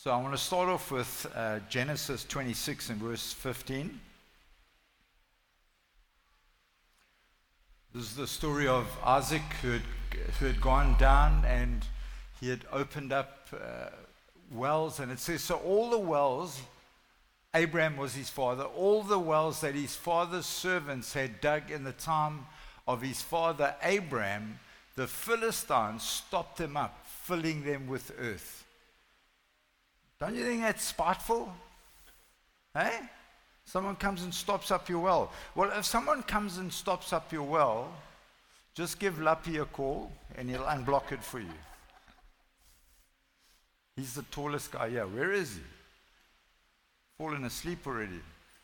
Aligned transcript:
So 0.00 0.12
I 0.12 0.16
want 0.18 0.32
to 0.32 0.38
start 0.38 0.68
off 0.68 0.92
with 0.92 1.26
uh, 1.34 1.58
Genesis 1.68 2.24
26 2.24 2.90
and 2.90 3.00
verse 3.00 3.32
15. 3.32 3.98
This 7.92 8.04
is 8.04 8.14
the 8.14 8.28
story 8.28 8.68
of 8.68 8.86
Isaac 9.04 9.42
who 9.60 9.72
had, 9.72 9.82
who 10.38 10.46
had 10.46 10.60
gone 10.60 10.96
down 11.00 11.44
and 11.44 11.84
he 12.40 12.48
had 12.48 12.60
opened 12.70 13.12
up 13.12 13.48
uh, 13.52 13.88
wells. 14.52 15.00
And 15.00 15.10
it 15.10 15.18
says, 15.18 15.42
So 15.42 15.56
all 15.56 15.90
the 15.90 15.98
wells, 15.98 16.62
Abraham 17.52 17.96
was 17.96 18.14
his 18.14 18.30
father, 18.30 18.62
all 18.62 19.02
the 19.02 19.18
wells 19.18 19.62
that 19.62 19.74
his 19.74 19.96
father's 19.96 20.46
servants 20.46 21.12
had 21.12 21.40
dug 21.40 21.72
in 21.72 21.82
the 21.82 21.90
time 21.90 22.46
of 22.86 23.02
his 23.02 23.20
father 23.20 23.74
Abraham, 23.82 24.60
the 24.94 25.08
Philistines 25.08 26.04
stopped 26.04 26.58
them 26.58 26.76
up, 26.76 27.04
filling 27.04 27.64
them 27.64 27.88
with 27.88 28.12
earth. 28.20 28.57
Don't 30.20 30.34
you 30.34 30.44
think 30.44 30.62
that's 30.62 30.84
spiteful? 30.84 31.52
Hey? 32.74 32.98
Someone 33.64 33.96
comes 33.96 34.22
and 34.22 34.32
stops 34.32 34.70
up 34.70 34.88
your 34.88 35.00
well. 35.00 35.30
Well, 35.54 35.70
if 35.78 35.84
someone 35.84 36.22
comes 36.22 36.58
and 36.58 36.72
stops 36.72 37.12
up 37.12 37.32
your 37.32 37.42
well, 37.42 37.92
just 38.74 38.98
give 38.98 39.20
Lappy 39.20 39.58
a 39.58 39.66
call 39.66 40.10
and 40.36 40.48
he'll 40.48 40.62
unblock 40.62 41.12
it 41.12 41.22
for 41.22 41.38
you. 41.38 41.58
He's 43.96 44.14
the 44.14 44.22
tallest 44.30 44.72
guy 44.72 44.90
here. 44.90 45.06
Where 45.06 45.32
is 45.32 45.56
he? 45.56 45.62
Fallen 47.18 47.44
asleep 47.44 47.86
already. 47.86 48.20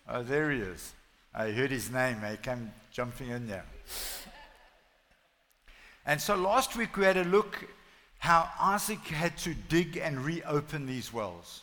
Oh, 0.08 0.22
there 0.22 0.50
he 0.50 0.60
is. 0.60 0.92
I 1.34 1.50
heard 1.50 1.70
his 1.70 1.90
name. 1.90 2.22
He 2.30 2.36
came 2.36 2.72
jumping 2.92 3.30
in 3.30 3.48
there. 3.48 3.64
And 6.06 6.20
so 6.20 6.36
last 6.36 6.76
week 6.76 6.96
we 6.96 7.04
had 7.04 7.16
a 7.16 7.24
look 7.24 7.66
how 8.24 8.48
Isaac 8.58 9.00
had 9.00 9.36
to 9.36 9.52
dig 9.52 9.98
and 9.98 10.24
reopen 10.24 10.86
these 10.86 11.12
wells. 11.12 11.60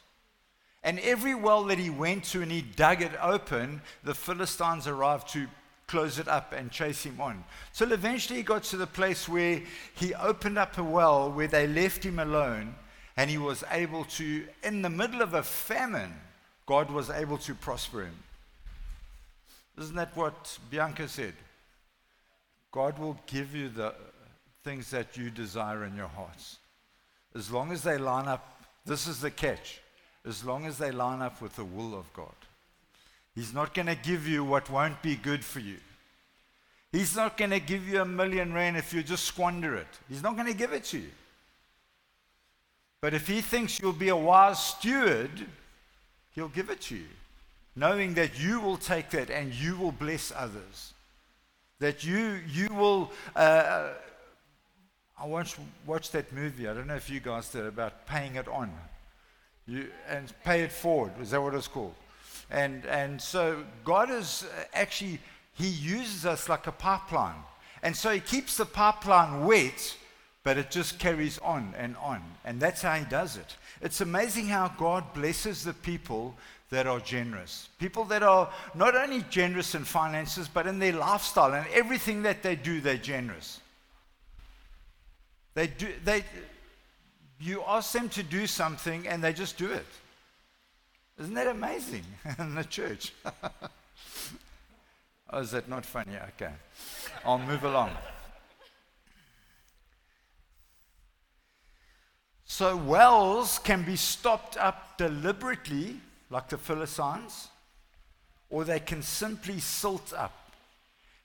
And 0.84 1.00
every 1.00 1.34
well 1.34 1.64
that 1.64 1.80
he 1.80 1.90
went 1.90 2.24
to 2.26 2.44
and 2.44 2.52
he 2.52 2.62
dug 2.62 3.02
it 3.02 3.14
open, 3.20 3.82
the 4.04 4.14
Philistines 4.14 4.86
arrived 4.86 5.30
to 5.30 5.48
close 5.88 6.20
it 6.20 6.28
up 6.28 6.54
and 6.54 6.70
chase 6.70 7.02
him 7.02 7.20
on. 7.20 7.44
So 7.74 7.92
eventually 7.92 8.38
he 8.38 8.44
got 8.44 8.62
to 8.66 8.78
the 8.78 8.86
place 8.86 9.28
where 9.28 9.64
he 9.96 10.14
opened 10.14 10.60
up 10.60 10.78
a 10.78 10.84
well 10.84 11.32
where 11.32 11.48
they 11.48 11.66
left 11.66 12.04
him 12.04 12.20
alone 12.20 12.76
and 13.18 13.28
he 13.28 13.40
was 13.40 13.64
able 13.72 14.04
to, 14.20 14.46
in 14.62 14.84
the 14.84 14.90
middle 14.92 15.24
of 15.24 15.34
a 15.34 15.42
famine, 15.42 16.14
God 16.68 16.92
was 16.92 17.10
able 17.10 17.40
to 17.40 17.56
prosper 17.56 18.04
him. 18.04 18.18
Isn't 19.80 19.96
that 19.96 20.16
what 20.16 20.60
Bianca 20.70 21.08
said? 21.08 21.34
God 22.72 23.00
will 23.00 23.18
give 23.26 23.56
you 23.56 23.70
the 23.70 23.96
things 24.64 24.92
that 24.92 25.18
you 25.18 25.30
desire 25.30 25.86
in 25.86 25.96
your 25.96 26.08
hearts. 26.08 26.58
As 27.36 27.52
long 27.52 27.72
as 27.72 27.84
they 27.84 27.98
line 27.98 28.28
up, 28.28 28.64
this 28.86 29.08
is 29.08 29.22
the 29.22 29.32
catch 29.32 29.82
as 30.26 30.46
long 30.46 30.66
as 30.66 30.78
they 30.78 30.92
line 30.92 31.22
up 31.22 31.42
with 31.42 31.56
the 31.56 31.66
will 31.66 31.96
of 31.96 32.12
God. 32.14 32.28
He's 33.34 33.54
not 33.54 33.74
going 33.74 33.88
to 33.88 33.96
give 33.96 34.28
you 34.28 34.44
what 34.44 34.70
won't 34.70 35.02
be 35.02 35.16
good 35.16 35.44
for 35.44 35.60
you. 35.60 35.78
He's 36.92 37.16
not 37.16 37.38
going 37.38 37.52
to 37.52 37.60
give 37.60 37.88
you 37.88 38.02
a 38.02 38.06
million 38.06 38.54
rand 38.54 38.76
if 38.78 38.94
you 38.94 39.02
just 39.02 39.26
squander 39.26 39.76
it. 39.76 39.88
He's 40.10 40.22
not 40.22 40.36
going 40.36 40.48
to 40.48 40.54
give 40.54 40.74
it 40.74 40.84
to 40.86 40.98
you. 41.00 41.10
But 43.00 43.14
if 43.14 43.28
he 43.28 43.42
thinks 43.42 43.80
you'll 43.80 43.94
be 43.94 44.10
a 44.10 44.16
wise 44.16 44.62
steward, 44.62 45.32
he'll 46.36 46.50
give 46.50 46.70
it 46.70 46.82
to 46.82 46.96
you, 46.96 47.08
knowing 47.76 48.14
that 48.16 48.40
you 48.40 48.60
will 48.60 48.78
take 48.78 49.10
that 49.12 49.32
and 49.32 49.54
you 49.54 49.76
will 49.78 49.94
bless 49.94 50.32
others. 50.36 50.94
That 51.80 52.04
you, 52.04 52.40
you 52.52 52.68
will. 52.68 53.12
Uh, 53.36 53.94
I 55.22 55.28
once 55.28 55.56
watched 55.86 56.14
that 56.14 56.34
movie. 56.34 56.68
I 56.68 56.74
don't 56.74 56.88
know 56.88 56.96
if 56.96 57.08
you 57.08 57.20
guys 57.20 57.50
did 57.50 57.68
about 57.68 58.08
paying 58.08 58.38
it 58.38 58.48
on. 58.48 58.72
You, 59.68 59.88
and 60.10 60.34
pay 60.44 60.62
it 60.62 60.72
forward. 60.72 61.12
Is 61.22 61.30
that 61.30 61.42
what 61.42 61.54
it's 61.54 61.68
called? 61.68 61.94
And, 62.50 62.86
and 62.88 63.22
so 63.22 63.64
God 63.86 64.10
is 64.10 64.44
uh, 64.44 64.64
actually, 64.74 65.20
He 65.54 65.68
uses 65.68 66.26
us 66.26 66.50
like 66.50 66.66
a 66.66 66.72
pipeline. 66.72 67.36
And 67.84 67.96
so 67.96 68.10
He 68.10 68.20
keeps 68.20 68.58
the 68.58 68.66
pipeline 68.66 69.46
wet, 69.46 69.96
but 70.44 70.58
it 70.58 70.72
just 70.72 70.98
carries 70.98 71.38
on 71.38 71.76
and 71.78 71.96
on. 71.98 72.24
And 72.44 72.60
that's 72.60 72.82
how 72.82 72.96
He 72.96 73.06
does 73.06 73.38
it. 73.38 73.56
It's 73.80 74.02
amazing 74.02 74.48
how 74.48 74.70
God 74.70 75.14
blesses 75.14 75.64
the 75.64 75.74
people 75.74 76.36
that 76.72 76.88
are 76.88 77.00
generous. 77.00 77.70
People 77.78 78.06
that 78.06 78.24
are 78.24 78.50
not 78.74 78.96
only 78.96 79.24
generous 79.30 79.76
in 79.76 79.84
finances, 79.84 80.48
but 80.48 80.66
in 80.66 80.80
their 80.80 80.94
lifestyle 80.94 81.54
and 81.54 81.68
everything 81.72 82.24
that 82.24 82.42
they 82.42 82.56
do, 82.56 82.82
they're 82.82 82.98
generous. 82.98 83.60
They 85.54 85.68
do, 85.68 85.92
they, 86.04 86.24
you 87.40 87.64
ask 87.68 87.92
them 87.92 88.10
to 88.10 88.24
do 88.24 88.48
something 88.48 89.08
and 89.08 89.24
they 89.24 89.34
just 89.34 89.58
do 89.58 89.72
it. 89.72 89.86
Isn't 91.20 91.34
that 91.34 91.48
amazing 91.48 92.06
in 92.40 92.56
the 92.56 92.64
church? 92.64 93.14
oh, 95.30 95.40
is 95.40 95.52
that 95.52 95.68
not 95.68 95.86
funny? 95.86 96.16
Okay. 96.36 96.54
I'll 97.26 97.38
move 97.38 97.64
along. 97.64 97.92
So, 102.46 102.76
wells 102.76 103.60
can 103.60 103.84
be 103.84 103.96
stopped 103.96 104.58
up 104.58 104.98
deliberately, 104.98 105.96
like 106.30 106.50
the 106.50 106.58
Philistines, 106.58 107.48
or 108.50 108.66
they 108.66 108.80
can 108.80 109.02
simply 109.02 109.60
silt 109.60 110.14
up. 110.14 110.38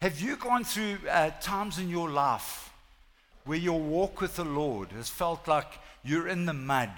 Have 0.00 0.20
you 0.20 0.36
gone 0.36 0.62
through 0.62 0.98
uh, 1.10 1.30
times 1.40 1.78
in 1.78 1.88
your 1.88 2.10
life 2.10 2.70
where 3.46 3.58
your 3.58 3.80
walk 3.80 4.20
with 4.20 4.36
the 4.36 4.44
Lord 4.44 4.92
has 4.92 5.08
felt 5.08 5.48
like 5.48 5.78
you're 6.04 6.28
in 6.28 6.46
the 6.46 6.52
mud 6.52 6.90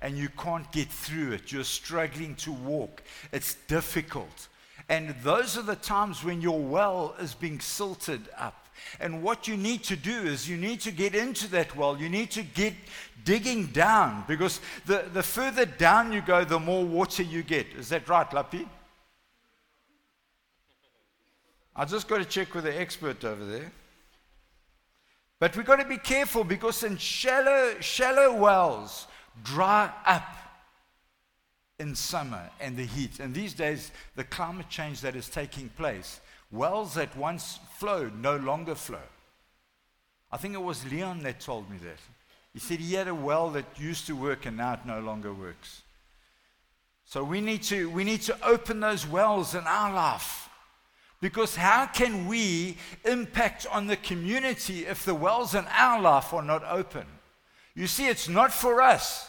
and 0.00 0.16
you 0.18 0.28
can't 0.28 0.70
get 0.70 0.88
through 0.88 1.32
it. 1.32 1.50
You're 1.50 1.64
struggling 1.64 2.34
to 2.36 2.52
walk. 2.52 3.02
It's 3.32 3.54
difficult. 3.68 4.48
And 4.88 5.14
those 5.22 5.56
are 5.56 5.62
the 5.62 5.76
times 5.76 6.22
when 6.22 6.42
your 6.42 6.60
well 6.60 7.16
is 7.18 7.34
being 7.34 7.58
silted 7.58 8.28
up. 8.36 8.66
And 9.00 9.22
what 9.22 9.48
you 9.48 9.56
need 9.56 9.82
to 9.84 9.96
do 9.96 10.12
is 10.12 10.48
you 10.48 10.58
need 10.58 10.80
to 10.80 10.90
get 10.90 11.14
into 11.14 11.48
that 11.52 11.74
well. 11.74 11.96
You 11.98 12.10
need 12.10 12.30
to 12.32 12.42
get 12.42 12.74
digging 13.24 13.68
down 13.68 14.24
because 14.28 14.60
the, 14.84 15.06
the 15.12 15.22
further 15.22 15.64
down 15.64 16.12
you 16.12 16.20
go, 16.20 16.44
the 16.44 16.58
more 16.58 16.84
water 16.84 17.22
you 17.22 17.42
get. 17.42 17.66
Is 17.78 17.88
that 17.88 18.08
right, 18.08 18.28
Lappy? 18.30 18.68
I 21.74 21.84
just 21.86 22.06
got 22.06 22.18
to 22.18 22.24
check 22.24 22.54
with 22.54 22.64
the 22.64 22.78
expert 22.78 23.24
over 23.24 23.44
there. 23.44 23.72
But 25.40 25.56
we've 25.56 25.66
got 25.66 25.80
to 25.80 25.84
be 25.84 25.98
careful 25.98 26.44
because 26.44 26.82
in 26.82 26.96
shallow, 26.96 27.74
shallow 27.80 28.34
wells 28.34 29.06
dry 29.42 29.92
up 30.06 30.28
in 31.78 31.94
summer 31.94 32.50
and 32.60 32.76
the 32.76 32.84
heat. 32.86 33.18
And 33.20 33.34
these 33.34 33.52
days, 33.52 33.90
the 34.14 34.24
climate 34.24 34.68
change 34.68 35.00
that 35.00 35.16
is 35.16 35.28
taking 35.28 35.68
place, 35.70 36.20
wells 36.50 36.94
that 36.94 37.16
once 37.16 37.58
flowed 37.78 38.16
no 38.20 38.36
longer 38.36 38.74
flow. 38.74 38.98
I 40.30 40.36
think 40.36 40.54
it 40.54 40.62
was 40.62 40.90
Leon 40.90 41.22
that 41.24 41.40
told 41.40 41.70
me 41.70 41.78
that. 41.78 41.98
He 42.52 42.60
said 42.60 42.78
he 42.78 42.94
had 42.94 43.08
a 43.08 43.14
well 43.14 43.50
that 43.50 43.64
used 43.78 44.06
to 44.06 44.14
work 44.14 44.46
and 44.46 44.56
now 44.56 44.74
it 44.74 44.86
no 44.86 45.00
longer 45.00 45.32
works. 45.34 45.82
So 47.04 47.22
we 47.22 47.40
need 47.40 47.62
to, 47.64 47.90
we 47.90 48.04
need 48.04 48.22
to 48.22 48.46
open 48.46 48.80
those 48.80 49.06
wells 49.06 49.54
in 49.54 49.64
our 49.66 49.92
life. 49.92 50.43
Because 51.24 51.56
how 51.56 51.86
can 51.86 52.26
we 52.26 52.76
impact 53.02 53.66
on 53.72 53.86
the 53.86 53.96
community 53.96 54.84
if 54.84 55.06
the 55.06 55.14
wells 55.14 55.54
in 55.54 55.64
our 55.70 55.98
life 55.98 56.34
are 56.34 56.42
not 56.42 56.62
open? 56.68 57.06
You 57.74 57.86
see, 57.86 58.08
it's 58.08 58.28
not 58.28 58.52
for 58.52 58.82
us, 58.82 59.26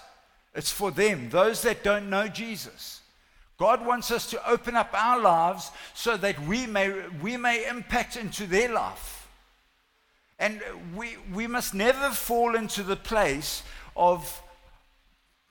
it's 0.53 0.73
for 0.73 0.91
them, 0.91 1.29
those 1.29 1.61
that 1.61 1.85
don't 1.85 2.09
know 2.09 2.27
Jesus. 2.27 2.99
God 3.57 3.85
wants 3.85 4.11
us 4.11 4.29
to 4.31 4.49
open 4.49 4.75
up 4.75 4.89
our 4.93 5.21
lives 5.21 5.71
so 5.93 6.17
that 6.17 6.37
we 6.45 6.67
may, 6.67 6.93
we 7.21 7.37
may 7.37 7.65
impact 7.65 8.17
into 8.17 8.45
their 8.45 8.73
life. 8.73 9.29
And 10.37 10.59
we, 10.97 11.15
we 11.33 11.47
must 11.47 11.73
never 11.73 12.09
fall 12.09 12.57
into 12.57 12.83
the 12.83 12.97
place 12.97 13.63
of, 13.95 14.41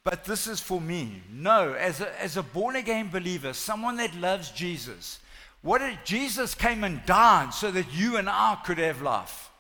but 0.04 0.26
this 0.26 0.46
is 0.46 0.60
for 0.60 0.78
me. 0.78 1.22
No, 1.32 1.72
as 1.72 2.02
a, 2.02 2.22
as 2.22 2.36
a 2.36 2.42
born 2.42 2.76
again 2.76 3.08
believer, 3.08 3.54
someone 3.54 3.96
that 3.96 4.14
loves 4.14 4.50
Jesus, 4.50 5.20
what 5.64 5.78
did, 5.78 5.98
Jesus 6.04 6.54
came 6.54 6.84
and 6.84 7.04
died 7.06 7.54
so 7.54 7.70
that 7.70 7.86
you 7.94 8.18
and 8.18 8.28
I 8.28 8.58
could 8.66 8.76
have 8.76 9.00
life. 9.00 9.50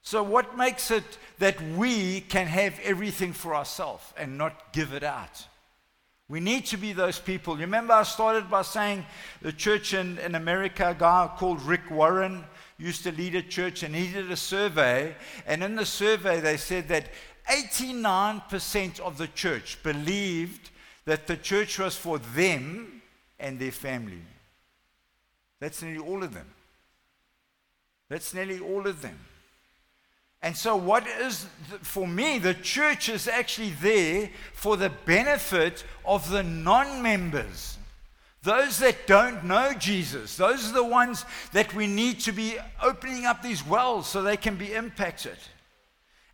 So, 0.00 0.22
what 0.22 0.56
makes 0.56 0.90
it 0.90 1.04
that 1.40 1.60
we 1.76 2.22
can 2.22 2.46
have 2.46 2.80
everything 2.82 3.34
for 3.34 3.54
ourselves 3.54 4.14
and 4.16 4.38
not 4.38 4.72
give 4.72 4.94
it 4.94 5.02
out? 5.02 5.46
We 6.30 6.40
need 6.40 6.64
to 6.66 6.78
be 6.78 6.94
those 6.94 7.18
people. 7.18 7.56
You 7.56 7.62
remember, 7.62 7.92
I 7.92 8.04
started 8.04 8.50
by 8.50 8.62
saying 8.62 9.04
the 9.42 9.52
church 9.52 9.92
in, 9.92 10.18
in 10.20 10.36
America, 10.36 10.88
a 10.90 10.94
guy 10.94 11.30
called 11.36 11.60
Rick 11.62 11.90
Warren 11.90 12.42
used 12.78 13.02
to 13.02 13.12
lead 13.12 13.34
a 13.34 13.42
church, 13.42 13.82
and 13.82 13.94
he 13.94 14.10
did 14.10 14.30
a 14.30 14.36
survey. 14.36 15.14
And 15.46 15.62
in 15.62 15.76
the 15.76 15.84
survey, 15.84 16.40
they 16.40 16.56
said 16.56 16.88
that 16.88 17.10
89% 17.50 19.00
of 19.00 19.18
the 19.18 19.28
church 19.28 19.82
believed 19.82 20.70
that 21.04 21.26
the 21.26 21.36
church 21.36 21.78
was 21.78 21.94
for 21.94 22.18
them 22.18 23.02
and 23.38 23.58
their 23.58 23.70
family. 23.70 24.22
That's 25.60 25.82
nearly 25.82 25.98
all 25.98 26.22
of 26.22 26.34
them. 26.34 26.46
That's 28.08 28.34
nearly 28.34 28.60
all 28.60 28.86
of 28.86 29.02
them. 29.02 29.18
And 30.42 30.56
so, 30.56 30.76
what 30.76 31.06
is, 31.06 31.46
for 31.80 32.06
me, 32.06 32.38
the 32.38 32.54
church 32.54 33.08
is 33.08 33.26
actually 33.26 33.70
there 33.80 34.30
for 34.52 34.76
the 34.76 34.90
benefit 34.90 35.82
of 36.04 36.30
the 36.30 36.42
non 36.42 37.02
members. 37.02 37.78
Those 38.42 38.78
that 38.78 39.08
don't 39.08 39.44
know 39.44 39.72
Jesus, 39.72 40.36
those 40.36 40.70
are 40.70 40.74
the 40.74 40.84
ones 40.84 41.24
that 41.52 41.74
we 41.74 41.88
need 41.88 42.20
to 42.20 42.32
be 42.32 42.58
opening 42.80 43.24
up 43.24 43.42
these 43.42 43.66
wells 43.66 44.06
so 44.06 44.22
they 44.22 44.36
can 44.36 44.56
be 44.56 44.72
impacted. 44.72 45.36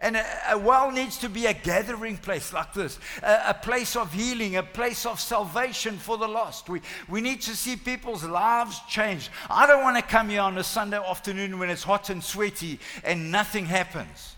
And 0.02 0.16
a, 0.16 0.58
well 0.58 0.90
needs 0.90 1.16
to 1.18 1.28
be 1.28 1.46
a 1.46 1.54
gathering 1.54 2.16
place 2.16 2.52
like 2.52 2.74
this, 2.74 2.98
a, 3.22 3.50
a, 3.50 3.54
place 3.54 3.94
of 3.94 4.12
healing, 4.12 4.56
a 4.56 4.62
place 4.64 5.06
of 5.06 5.20
salvation 5.20 5.96
for 5.96 6.18
the 6.18 6.26
lost. 6.26 6.68
We, 6.68 6.82
we 7.08 7.20
need 7.20 7.40
to 7.42 7.54
see 7.56 7.76
people's 7.76 8.24
lives 8.24 8.80
change. 8.88 9.30
I 9.48 9.64
don't 9.68 9.84
want 9.84 9.96
to 9.96 10.02
come 10.02 10.28
here 10.28 10.40
on 10.40 10.58
a 10.58 10.64
Sunday 10.64 10.96
afternoon 10.96 11.56
when 11.60 11.70
it's 11.70 11.84
hot 11.84 12.10
and 12.10 12.22
sweaty 12.22 12.80
and 13.04 13.30
nothing 13.30 13.64
happens. 13.64 14.34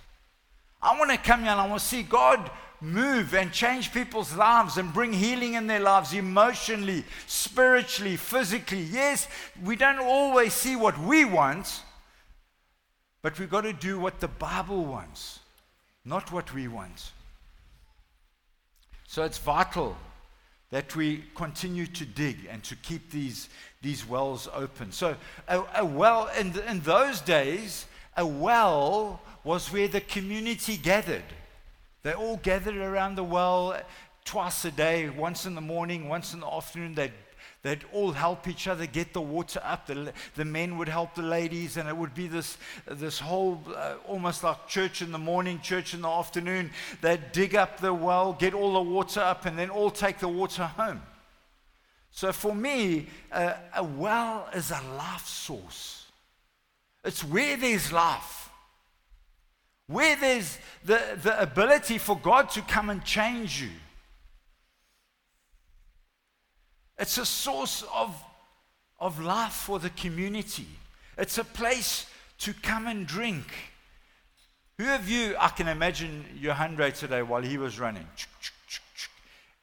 I 0.83 0.99
want 0.99 1.11
to 1.13 1.17
come 1.17 1.41
here 1.41 1.53
and 1.53 1.61
I 1.61 1.67
want 1.67 1.81
to 1.81 1.87
see 1.87 2.03
God 2.03 2.51
move 2.83 3.33
and 3.33 3.51
change 3.51 3.91
people's 3.91 4.37
lives 4.37 4.77
and 4.77 4.93
bring 4.93 5.15
healing 5.15 5.55
in 5.55 5.67
their 5.67 5.81
lives 5.81 6.13
emotionally, 6.13 7.05
spiritually, 7.27 8.19
physically. 8.19 8.83
Yes, 8.83 9.29
we 9.65 9.77
don't 9.77 9.99
always 9.99 10.53
see 10.53 10.77
what 10.77 11.01
we 11.01 11.25
want, 11.25 11.81
but 13.23 13.39
we've 13.39 13.49
got 13.49 13.63
to 13.63 13.73
do 13.73 13.99
what 13.99 14.21
the 14.21 14.29
Bible 14.29 14.85
wants 14.85 15.41
not 16.05 16.33
what 16.33 16.53
we 16.55 16.69
want. 16.69 17.13
So 19.07 19.23
it's 19.23 19.39
vital 19.39 19.97
that 20.71 20.97
we 20.97 21.25
continue 21.35 21.87
to 21.87 22.05
dig 22.05 22.49
and 22.51 22.63
to 22.65 22.75
keep 22.77 23.11
these, 23.11 23.49
these 23.81 24.09
wells 24.09 24.49
open. 24.53 24.91
So, 24.91 25.17
a, 25.47 25.63
a 25.77 25.85
well, 25.85 26.29
in, 26.39 26.59
in 26.69 26.81
those 26.81 27.21
days, 27.21 27.87
a 28.17 28.27
well 28.27 29.21
was 29.45 29.73
where 29.73 29.89
the 29.89 30.01
community 30.01 30.77
gathered. 30.77 31.23
They 32.03 32.13
all 32.13 32.39
gathered 32.39 32.77
around 32.77 33.15
the 33.15 33.25
well 33.25 33.81
twice 34.25 34.65
a 34.65 34.71
day, 34.71 35.11
once 35.11 35.47
in 35.47 35.55
the 35.55 35.61
morning, 35.61 36.09
once 36.09 36.35
in 36.35 36.41
the 36.41 36.49
afternoon. 36.49 36.95
They'd 36.95 37.13
They'd 37.65 37.83
all 37.95 38.13
help 38.13 38.47
each 38.47 38.69
other 38.69 38.85
get 38.85 39.15
the 39.15 39.23
water 39.23 39.59
up. 39.65 39.87
The, 39.87 40.13
the 40.37 40.45
men 40.45 40.77
would 40.77 40.89
help 40.89 41.15
the 41.15 41.23
ladies, 41.23 41.79
and 41.79 41.89
it 41.89 41.97
would 41.97 42.15
be 42.15 42.29
this, 42.29 42.59
this 42.87 43.19
whole 43.19 43.59
uh, 43.75 43.95
almost 44.07 44.45
like 44.45 44.69
church 44.69 45.01
in 45.01 45.13
the 45.13 45.19
morning, 45.19 45.59
church 45.61 45.95
in 45.95 46.03
the 46.03 46.09
afternoon. 46.09 46.71
They'd 47.01 47.33
dig 47.33 47.55
up 47.55 47.81
the 47.81 47.95
well, 47.95 48.35
get 48.35 48.53
all 48.53 48.75
the 48.75 48.83
water 48.83 49.21
up, 49.21 49.47
and 49.47 49.59
then 49.59 49.71
all 49.71 49.91
take 49.91 50.19
the 50.19 50.29
water 50.29 50.67
home. 50.67 51.01
So 52.11 52.33
for 52.33 52.55
me, 52.55 53.07
uh, 53.33 53.55
a 53.75 53.83
well 53.83 54.47
is 54.55 54.71
a 54.71 54.83
life 54.99 55.27
source. 55.27 56.05
It's 57.03 57.25
where 57.25 57.57
there's 57.57 57.91
life, 57.91 58.51
where 59.87 60.17
there's 60.17 60.59
the, 60.85 61.19
the 61.23 61.41
ability 61.41 61.97
for 61.97 62.19
God 62.19 62.51
to 62.51 62.61
come 62.61 62.91
and 62.91 63.03
change 63.03 63.63
you. 63.63 63.71
It's 66.99 67.19
a 67.19 67.27
source 67.27 67.85
of, 67.93 68.15
of 69.01 69.21
life 69.21 69.53
for 69.53 69.79
the 69.79 69.91
community. 69.91 70.67
It's 71.19 71.39
a 71.39 71.45
place 71.45 72.07
to 72.39 72.53
come 72.55 72.87
and 72.87 73.07
drink. 73.07 73.47
Who 74.79 74.93
of 74.93 75.09
you, 75.09 75.37
I 75.39 75.49
can 75.49 75.69
imagine 75.69 76.25
Johan 76.41 76.77
Ray 76.77 76.91
today 76.91 77.23
while 77.23 77.43
he 77.43 77.59
was 77.59 77.79
running, 77.79 78.07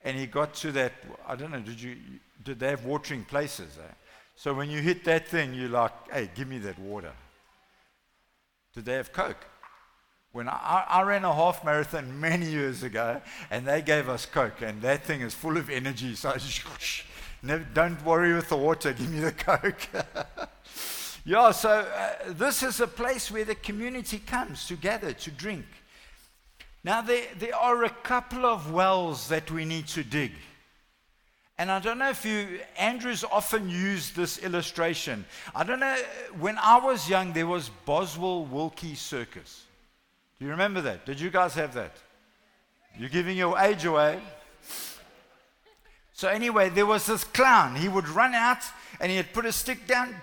and 0.04 0.18
he 0.18 0.26
got 0.26 0.54
to 0.56 0.72
that, 0.72 0.94
I 1.28 1.36
don't 1.36 1.52
know, 1.52 1.60
did 1.60 1.82
you, 1.82 1.98
did 2.44 2.60
they 2.60 2.70
have 2.70 2.86
watering 2.86 3.26
places? 3.26 3.78
Eh? 3.78 3.94
So 4.36 4.54
when 4.54 4.70
you 4.70 4.82
hit 4.82 5.04
that 5.06 5.28
thing, 5.28 5.54
you're 5.54 5.70
like, 5.70 5.92
hey, 6.12 6.30
give 6.34 6.48
me 6.48 6.60
that 6.60 6.80
water. 6.80 7.12
Did 8.74 8.86
they 8.86 8.94
have 8.94 9.12
Coke? 9.12 9.46
When 10.32 10.48
I, 10.48 10.86
I, 10.88 11.02
ran 11.02 11.26
a 11.26 11.34
half 11.34 11.66
marathon 11.66 12.20
many 12.20 12.46
years 12.46 12.84
ago, 12.84 13.22
and 13.50 13.68
they 13.68 13.82
gave 13.82 14.08
us 14.08 14.26
Coke, 14.26 14.62
and 14.62 14.82
that 14.82 15.04
thing 15.04 15.20
is 15.20 15.34
full 15.34 15.58
of 15.58 15.70
energy. 15.70 16.16
So 16.16 16.34
Never, 17.44 17.66
don't 17.74 18.04
worry 18.06 18.34
with 18.34 18.48
the 18.48 18.56
water, 18.56 18.94
give 18.94 19.10
me 19.10 19.20
the 19.20 19.32
Coke. 19.32 19.90
yeah, 21.26 21.52
so 21.52 21.70
uh, 21.70 22.14
this 22.30 22.64
is 22.64 22.80
a 22.80 22.88
place 22.88 23.30
where 23.30 23.44
the 23.44 23.56
community 23.56 24.20
comes 24.20 24.68
together 24.68 25.12
to 25.12 25.32
drink. 25.32 25.66
Now, 26.84 27.02
there, 27.02 27.26
there 27.38 27.56
are 27.56 27.84
a 27.84 27.90
couple 27.90 28.46
of 28.46 28.72
wells 28.72 29.28
that 29.28 29.52
we 29.52 29.66
need 29.66 29.88
to 29.90 30.04
dig. 30.04 30.32
And 31.58 31.70
I 31.70 31.80
don't 31.80 32.00
know 32.00 32.10
if 32.10 32.26
you, 32.26 32.60
Andrew's 32.78 33.24
often 33.24 33.70
used 33.70 34.16
this 34.16 34.38
illustration. 34.40 35.26
I 35.54 35.64
don't 35.64 35.80
know, 35.80 35.98
when 36.40 36.58
I 36.58 36.80
was 36.80 37.10
young, 37.10 37.34
there 37.34 37.48
was 37.48 37.70
Boswell 37.86 38.46
Wilkie 38.46 38.96
Circus. 38.96 39.66
Do 40.42 40.48
you 40.48 40.54
remember 40.54 40.82
that? 40.82 41.06
Did 41.06 41.20
you 41.20 41.30
guys 41.30 41.54
have 41.54 41.76
that? 41.76 41.92
You're 42.98 43.10
giving 43.10 43.38
your 43.38 43.60
age 43.60 43.86
away. 43.86 44.20
So, 46.14 46.30
anyway, 46.30 46.70
there 46.70 46.88
was 46.88 47.06
this 47.06 47.24
clown. 47.24 47.76
He 47.76 47.88
would 47.88 48.10
run 48.10 48.34
out 48.34 48.64
and 49.00 49.12
he'd 49.12 49.34
put 49.34 49.46
a 49.46 49.52
stick 49.52 49.86
down, 49.86 50.16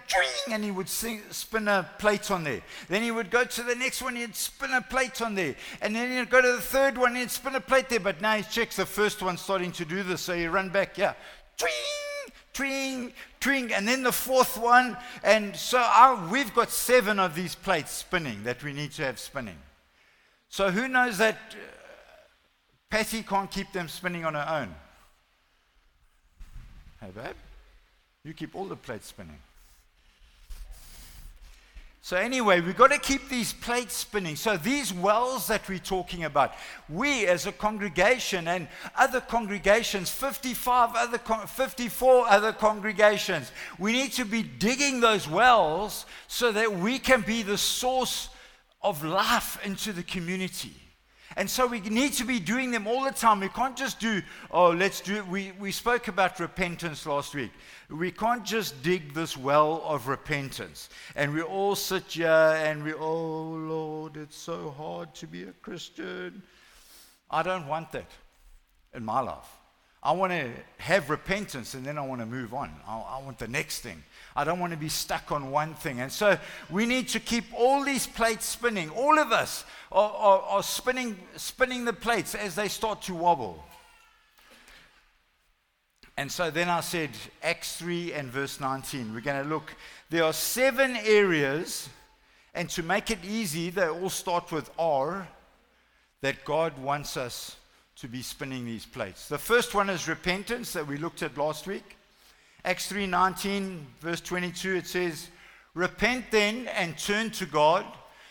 and 0.50 0.64
he 0.64 0.72
would 0.72 0.88
sing, 0.88 1.22
spin 1.30 1.68
a 1.68 1.88
plate 2.00 2.32
on 2.32 2.42
there. 2.42 2.62
Then 2.88 3.02
he 3.02 3.12
would 3.12 3.30
go 3.30 3.44
to 3.44 3.62
the 3.62 3.76
next 3.76 4.02
one, 4.02 4.16
he'd 4.16 4.34
spin 4.34 4.72
a 4.72 4.82
plate 4.82 5.22
on 5.22 5.36
there. 5.36 5.54
And 5.80 5.94
then 5.94 6.10
he'd 6.10 6.30
go 6.30 6.42
to 6.42 6.52
the 6.56 6.62
third 6.62 6.98
one, 6.98 7.14
he'd 7.14 7.30
spin 7.30 7.54
a 7.54 7.60
plate 7.60 7.88
there. 7.88 8.00
But 8.00 8.20
now 8.20 8.36
he 8.38 8.42
checks 8.42 8.74
the 8.74 8.86
first 8.86 9.22
one 9.22 9.36
starting 9.36 9.70
to 9.72 9.84
do 9.84 10.02
this, 10.02 10.22
so 10.22 10.34
he 10.34 10.48
run 10.48 10.68
back, 10.68 10.98
yeah. 10.98 11.14
Twing, 11.56 12.32
twing, 12.54 13.12
twing, 13.40 13.70
and 13.70 13.86
then 13.86 14.02
the 14.02 14.10
fourth 14.10 14.58
one. 14.58 14.96
And 15.22 15.54
so 15.54 15.78
our, 15.78 16.28
we've 16.28 16.52
got 16.54 16.72
seven 16.72 17.20
of 17.20 17.36
these 17.36 17.54
plates 17.54 17.92
spinning 17.92 18.42
that 18.42 18.64
we 18.64 18.72
need 18.72 18.90
to 18.92 19.04
have 19.04 19.20
spinning. 19.20 19.58
So 20.48 20.70
who 20.70 20.88
knows 20.88 21.18
that 21.18 21.36
uh, 21.52 21.56
Patty 22.90 23.22
can't 23.22 23.50
keep 23.50 23.72
them 23.72 23.88
spinning 23.88 24.24
on 24.24 24.34
her 24.34 24.46
own? 24.48 24.74
Hey, 27.00 27.10
babe, 27.14 27.36
you 28.24 28.32
keep 28.34 28.54
all 28.54 28.64
the 28.64 28.76
plates 28.76 29.06
spinning. 29.06 29.38
So, 32.08 32.16
anyway, 32.16 32.62
we've 32.62 32.74
got 32.74 32.90
to 32.90 32.98
keep 32.98 33.28
these 33.28 33.52
plates 33.52 33.92
spinning. 33.92 34.34
So, 34.34 34.56
these 34.56 34.94
wells 34.94 35.48
that 35.48 35.68
we're 35.68 35.78
talking 35.78 36.24
about, 36.24 36.54
we 36.88 37.26
as 37.26 37.44
a 37.44 37.52
congregation 37.52 38.48
and 38.48 38.66
other 38.96 39.20
congregations, 39.20 40.08
55 40.08 40.94
other, 40.94 41.18
54 41.18 42.28
other 42.28 42.52
congregations, 42.52 43.52
we 43.78 43.92
need 43.92 44.12
to 44.12 44.24
be 44.24 44.42
digging 44.42 45.00
those 45.00 45.28
wells 45.28 46.06
so 46.28 46.50
that 46.50 46.72
we 46.72 46.98
can 46.98 47.20
be 47.20 47.42
the 47.42 47.58
source 47.58 48.30
of 48.82 49.04
life 49.04 49.64
into 49.64 49.92
the 49.92 50.02
community. 50.02 50.72
And 51.36 51.48
so 51.48 51.66
we 51.66 51.80
need 51.80 52.14
to 52.14 52.24
be 52.24 52.40
doing 52.40 52.70
them 52.70 52.86
all 52.86 53.04
the 53.04 53.10
time. 53.10 53.40
We 53.40 53.48
can't 53.48 53.76
just 53.76 54.00
do, 54.00 54.22
oh, 54.50 54.70
let's 54.70 55.00
do 55.00 55.16
it. 55.16 55.26
We, 55.28 55.52
we 55.60 55.70
spoke 55.70 56.08
about 56.08 56.40
repentance 56.40 57.06
last 57.06 57.34
week. 57.34 57.52
We 57.90 58.10
can't 58.10 58.44
just 58.44 58.82
dig 58.82 59.14
this 59.14 59.36
well 59.36 59.82
of 59.84 60.08
repentance. 60.08 60.88
And 61.14 61.34
we 61.34 61.42
all 61.42 61.76
sit 61.76 62.04
here 62.12 62.28
and 62.28 62.82
we, 62.82 62.94
oh, 62.94 63.50
Lord, 63.50 64.16
it's 64.16 64.36
so 64.36 64.70
hard 64.70 65.14
to 65.16 65.26
be 65.26 65.44
a 65.44 65.52
Christian. 65.62 66.42
I 67.30 67.42
don't 67.42 67.68
want 67.68 67.92
that 67.92 68.10
in 68.94 69.04
my 69.04 69.20
life. 69.20 69.57
I 70.02 70.12
want 70.12 70.32
to 70.32 70.50
have 70.78 71.10
repentance 71.10 71.74
and 71.74 71.84
then 71.84 71.98
I 71.98 72.06
want 72.06 72.20
to 72.20 72.26
move 72.26 72.54
on. 72.54 72.70
I, 72.86 72.98
I 72.98 73.22
want 73.22 73.38
the 73.38 73.48
next 73.48 73.80
thing. 73.80 74.02
I 74.36 74.44
don't 74.44 74.60
want 74.60 74.72
to 74.72 74.78
be 74.78 74.88
stuck 74.88 75.32
on 75.32 75.50
one 75.50 75.74
thing. 75.74 76.00
And 76.00 76.12
so 76.12 76.38
we 76.70 76.86
need 76.86 77.08
to 77.08 77.20
keep 77.20 77.44
all 77.52 77.84
these 77.84 78.06
plates 78.06 78.46
spinning. 78.46 78.90
All 78.90 79.18
of 79.18 79.32
us 79.32 79.64
are, 79.90 80.12
are, 80.12 80.40
are 80.42 80.62
spinning, 80.62 81.18
spinning 81.36 81.84
the 81.84 81.92
plates 81.92 82.34
as 82.36 82.54
they 82.54 82.68
start 82.68 83.02
to 83.02 83.14
wobble. 83.14 83.64
And 86.16 86.30
so 86.30 86.50
then 86.50 86.68
I 86.68 86.80
said, 86.80 87.10
Acts 87.42 87.76
3 87.76 88.12
and 88.12 88.28
verse 88.28 88.60
19. 88.60 89.14
We're 89.14 89.20
going 89.20 89.42
to 89.42 89.48
look. 89.48 89.74
There 90.10 90.24
are 90.24 90.32
seven 90.32 90.96
areas, 90.96 91.88
and 92.54 92.68
to 92.70 92.82
make 92.82 93.10
it 93.12 93.24
easy, 93.24 93.70
they 93.70 93.88
all 93.88 94.10
start 94.10 94.50
with 94.50 94.68
R, 94.78 95.28
that 96.20 96.44
God 96.44 96.76
wants 96.78 97.16
us 97.16 97.54
to 98.00 98.06
be 98.06 98.22
spinning 98.22 98.64
these 98.64 98.86
plates. 98.86 99.28
The 99.28 99.38
first 99.38 99.74
one 99.74 99.90
is 99.90 100.06
repentance 100.06 100.72
that 100.72 100.86
we 100.86 100.98
looked 100.98 101.22
at 101.24 101.36
last 101.36 101.66
week. 101.66 101.96
Acts 102.64 102.86
3:19 102.86 103.86
verse 104.00 104.20
22 104.20 104.76
it 104.76 104.86
says, 104.86 105.28
"Repent 105.74 106.30
then 106.30 106.68
and 106.68 106.96
turn 106.96 107.30
to 107.32 107.46
God 107.46 107.84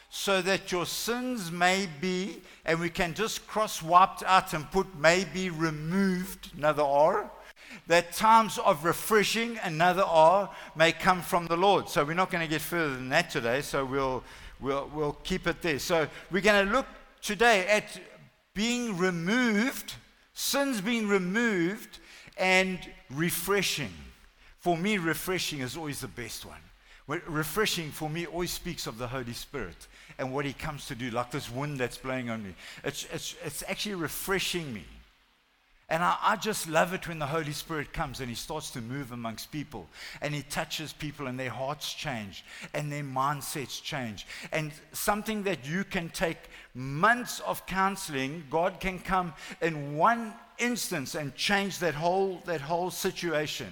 so 0.09 0.41
that 0.41 0.71
your 0.71 0.85
sins 0.85 1.51
may 1.51 1.85
be 1.99 2.41
and 2.63 2.79
we 2.79 2.89
can 2.89 3.13
just 3.13 3.45
cross 3.45 3.81
wiped 3.81 4.23
out 4.23 4.53
and 4.53 4.71
put 4.71 4.95
may 4.95 5.25
be 5.25 5.49
removed 5.49 6.51
another 6.57 6.83
R 6.83 7.29
that 7.87 8.13
times 8.13 8.57
of 8.59 8.85
refreshing 8.85 9.57
another 9.63 10.03
R 10.03 10.49
may 10.75 10.93
come 10.93 11.21
from 11.21 11.47
the 11.47 11.57
Lord." 11.57 11.89
So 11.89 12.05
we're 12.05 12.13
not 12.13 12.31
going 12.31 12.43
to 12.43 12.49
get 12.49 12.61
further 12.61 12.95
than 12.95 13.09
that 13.09 13.29
today, 13.29 13.61
so 13.61 13.83
we'll 13.83 14.23
we'll 14.61 14.89
we'll 14.93 15.17
keep 15.23 15.45
it 15.45 15.61
there. 15.61 15.79
So 15.79 16.07
we're 16.31 16.41
going 16.41 16.65
to 16.65 16.71
look 16.71 16.87
today 17.21 17.67
at 17.67 17.99
being 18.57 18.97
removed, 18.97 19.93
sins 20.33 20.81
being 20.81 21.07
removed 21.07 21.99
and 22.39 22.79
refreshing. 23.11 23.93
For 24.57 24.75
me, 24.75 24.97
refreshing 24.97 25.59
is 25.59 25.77
always 25.77 26.01
the 26.01 26.07
best 26.07 26.43
one. 26.43 27.21
refreshing 27.27 27.91
for 27.91 28.09
me 28.09 28.25
always 28.25 28.51
speaks 28.51 28.87
of 28.87 28.97
the 28.97 29.07
Holy 29.07 29.33
Spirit 29.33 29.87
and 30.17 30.33
what 30.33 30.43
He 30.43 30.53
comes 30.53 30.87
to 30.87 30.95
do, 30.95 31.11
like 31.11 31.29
this 31.29 31.51
wind 31.51 31.77
that's 31.77 31.99
blowing 31.99 32.31
on 32.31 32.43
me. 32.43 32.55
It's, 32.83 33.05
it's, 33.13 33.35
it's 33.45 33.63
actually 33.67 33.93
refreshing 33.93 34.73
me. 34.73 34.83
And 35.89 36.03
I, 36.03 36.17
I, 36.21 36.35
just 36.35 36.67
love 36.67 36.93
it 36.93 37.07
when 37.07 37.17
the 37.17 37.25
Holy 37.25 37.53
Spirit 37.53 37.93
comes 37.93 38.19
and 38.19 38.27
He 38.27 38.35
starts 38.35 38.71
to 38.71 38.81
move 38.81 39.13
amongst 39.13 39.51
people 39.53 39.87
and 40.21 40.33
He 40.33 40.41
touches 40.41 40.91
people 40.91 41.27
and 41.27 41.39
their 41.39 41.49
hearts 41.49 41.93
change 41.93 42.43
and 42.73 42.91
their 42.91 43.03
mindsets 43.03 43.81
change. 43.81 44.27
And 44.51 44.73
something 44.91 45.43
that 45.43 45.65
you 45.65 45.85
can 45.85 46.09
take 46.09 46.49
months 46.73 47.39
of 47.39 47.65
counseling, 47.67 48.43
God 48.49 48.81
can 48.81 48.99
come 48.99 49.33
in 49.61 49.95
one 49.95 50.33
instance 50.57 51.15
and 51.15 51.33
change 51.35 51.79
that 51.79 51.93
whole, 51.93 52.41
that 52.45 52.59
whole 52.59 52.91
situation 52.91 53.71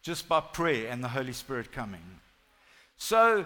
just 0.00 0.28
by 0.28 0.40
prayer 0.40 0.90
and 0.90 1.04
the 1.04 1.08
Holy 1.08 1.34
Spirit 1.34 1.70
coming. 1.70 2.00
So, 2.96 3.44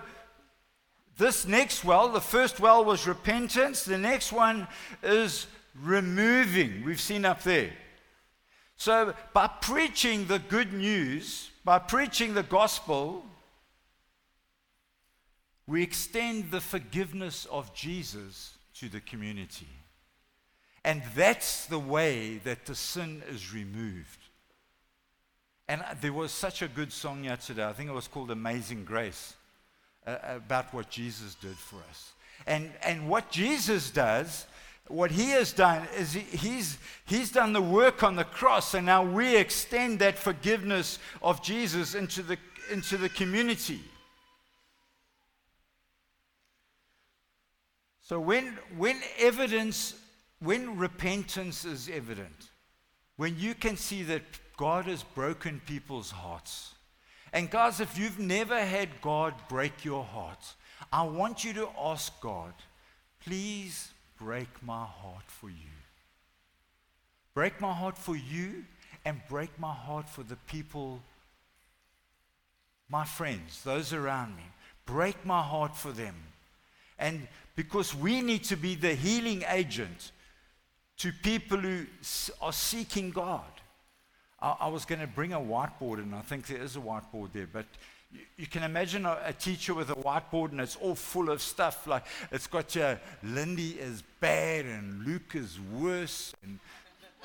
this 1.19 1.47
next 1.47 1.83
well, 1.83 2.11
the 2.11 2.21
first 2.21 2.61
well 2.61 2.85
was 2.85 3.09
repentance, 3.09 3.85
the 3.85 3.99
next 3.99 4.33
one 4.33 4.69
is 5.03 5.47
removing. 5.83 6.85
We've 6.85 7.01
seen 7.01 7.25
up 7.25 7.43
there. 7.43 7.73
So, 8.77 9.15
by 9.33 9.47
preaching 9.47 10.27
the 10.27 10.39
good 10.39 10.73
news, 10.73 11.51
by 11.65 11.79
preaching 11.79 12.35
the 12.35 12.43
gospel, 12.43 13.25
we 15.67 15.83
extend 15.83 16.51
the 16.51 16.61
forgiveness 16.61 17.47
of 17.47 17.75
Jesus 17.75 18.55
to 18.75 18.89
the 18.89 19.01
community. 19.01 19.69
And 20.85 21.03
that's 21.17 21.67
the 21.67 21.79
way 21.79 22.37
that 22.45 22.67
the 22.67 22.75
sin 22.77 23.23
is 23.29 23.53
removed. 23.53 24.21
And 25.69 25.83
there 26.01 26.13
was 26.13 26.31
such 26.31 26.63
a 26.63 26.69
good 26.69 26.93
song 26.93 27.25
yesterday. 27.25 27.67
I 27.67 27.73
think 27.73 27.91
it 27.91 27.95
was 27.95 28.07
called 28.07 28.31
Amazing 28.31 28.85
Grace 28.85 29.35
uh, 30.07 30.17
about 30.23 30.73
what 30.73 30.89
Jesus 30.89 31.35
did 31.35 31.57
for 31.57 31.81
us. 31.91 32.13
And, 32.47 32.71
and 32.85 33.09
what 33.09 33.33
Jesus 33.33 33.91
does 33.91 34.47
what 34.89 35.11
he 35.11 35.31
has 35.31 35.53
done 35.53 35.87
is 35.99 36.13
he, 36.13 36.21
he's, 36.21 36.79
he's 37.07 37.33
done 37.33 37.53
the 37.53 37.63
work 37.63 38.03
on 38.03 38.17
the 38.17 38.25
cross, 38.25 38.75
and 38.75 38.87
now 38.87 39.05
we 39.05 39.37
extend 39.37 39.99
that 39.99 40.19
forgiveness 40.19 40.99
of 41.23 41.43
Jesus 41.43 41.95
into 41.95 42.23
the, 42.23 42.39
into 42.71 42.97
the 42.97 43.09
community. 43.09 43.81
So 48.03 48.21
when, 48.21 48.57
when 48.77 49.01
evidence, 49.19 49.95
when 50.39 50.77
repentance 50.79 51.65
is 51.65 51.91
evident, 51.93 52.51
when 53.17 53.37
you 53.37 53.55
can 53.55 53.77
see 53.77 54.05
that 54.05 54.23
God 54.57 54.85
has 54.85 55.03
broken 55.03 55.61
people's 55.67 56.13
hearts, 56.13 56.75
and 57.33 57.51
guys, 57.51 57.81
if 57.81 57.99
you've 57.99 58.21
never 58.21 58.65
had 58.65 59.01
God 59.03 59.35
break 59.49 59.85
your 59.85 60.05
heart, 60.05 60.55
I 60.93 61.03
want 61.03 61.43
you 61.43 61.53
to 61.55 61.69
ask 61.77 62.13
God, 62.21 62.55
please 63.25 63.91
break 64.19 64.49
my 64.63 64.85
heart 64.85 65.25
for 65.27 65.49
you. 65.49 65.77
Break 67.35 67.61
my 67.61 67.73
heart 67.73 67.99
for 67.99 68.17
you 68.17 68.65
and 69.05 69.21
break 69.29 69.59
my 69.59 69.73
heart 69.73 70.09
for 70.09 70.23
the 70.23 70.37
people, 70.49 71.01
my 72.89 73.05
friends, 73.05 73.63
those 73.63 73.93
around 73.93 74.37
me. 74.37 74.43
Break 74.87 75.25
my 75.25 75.43
heart 75.43 75.77
for 75.77 75.93
them. 75.93 76.15
And 76.99 77.29
because 77.55 77.95
we 77.95 78.21
need 78.23 78.45
to 78.45 78.57
be 78.57 78.75
the 78.75 78.95
healing 78.95 79.45
agent 79.49 80.13
to 80.99 81.13
people 81.23 81.59
who 81.59 81.85
are 82.41 82.53
seeking 82.53 83.11
God. 83.11 83.45
I, 84.41 84.57
I 84.61 84.69
was 84.69 84.85
going 84.85 85.01
to 85.01 85.07
bring 85.07 85.33
a 85.33 85.41
whiteboard, 85.41 85.99
and 85.99 86.15
I 86.15 86.21
think 86.21 86.47
there 86.47 86.63
is 86.63 86.77
a 86.77 86.81
whiteboard 86.81 87.33
there, 87.33 87.49
but 87.51 87.67
you, 88.37 88.47
can 88.47 88.63
imagine 88.63 89.07
a, 89.07 89.19
a, 89.25 89.33
teacher 89.33 89.75
with 89.75 89.91
a 89.91 89.95
whiteboard 89.95 90.53
and 90.53 90.61
it's 90.61 90.77
all 90.77 90.95
full 90.95 91.31
of 91.31 91.43
stuff. 91.43 91.87
Like 91.87 92.05
it's 92.31 92.47
got 92.47 92.75
your 92.75 93.01
Lindy 93.23 93.71
is 93.73 94.03
bad 94.21 94.65
and 94.65 95.05
Luke 95.05 95.35
is 95.35 95.59
worse 95.61 96.35
and 96.43 96.59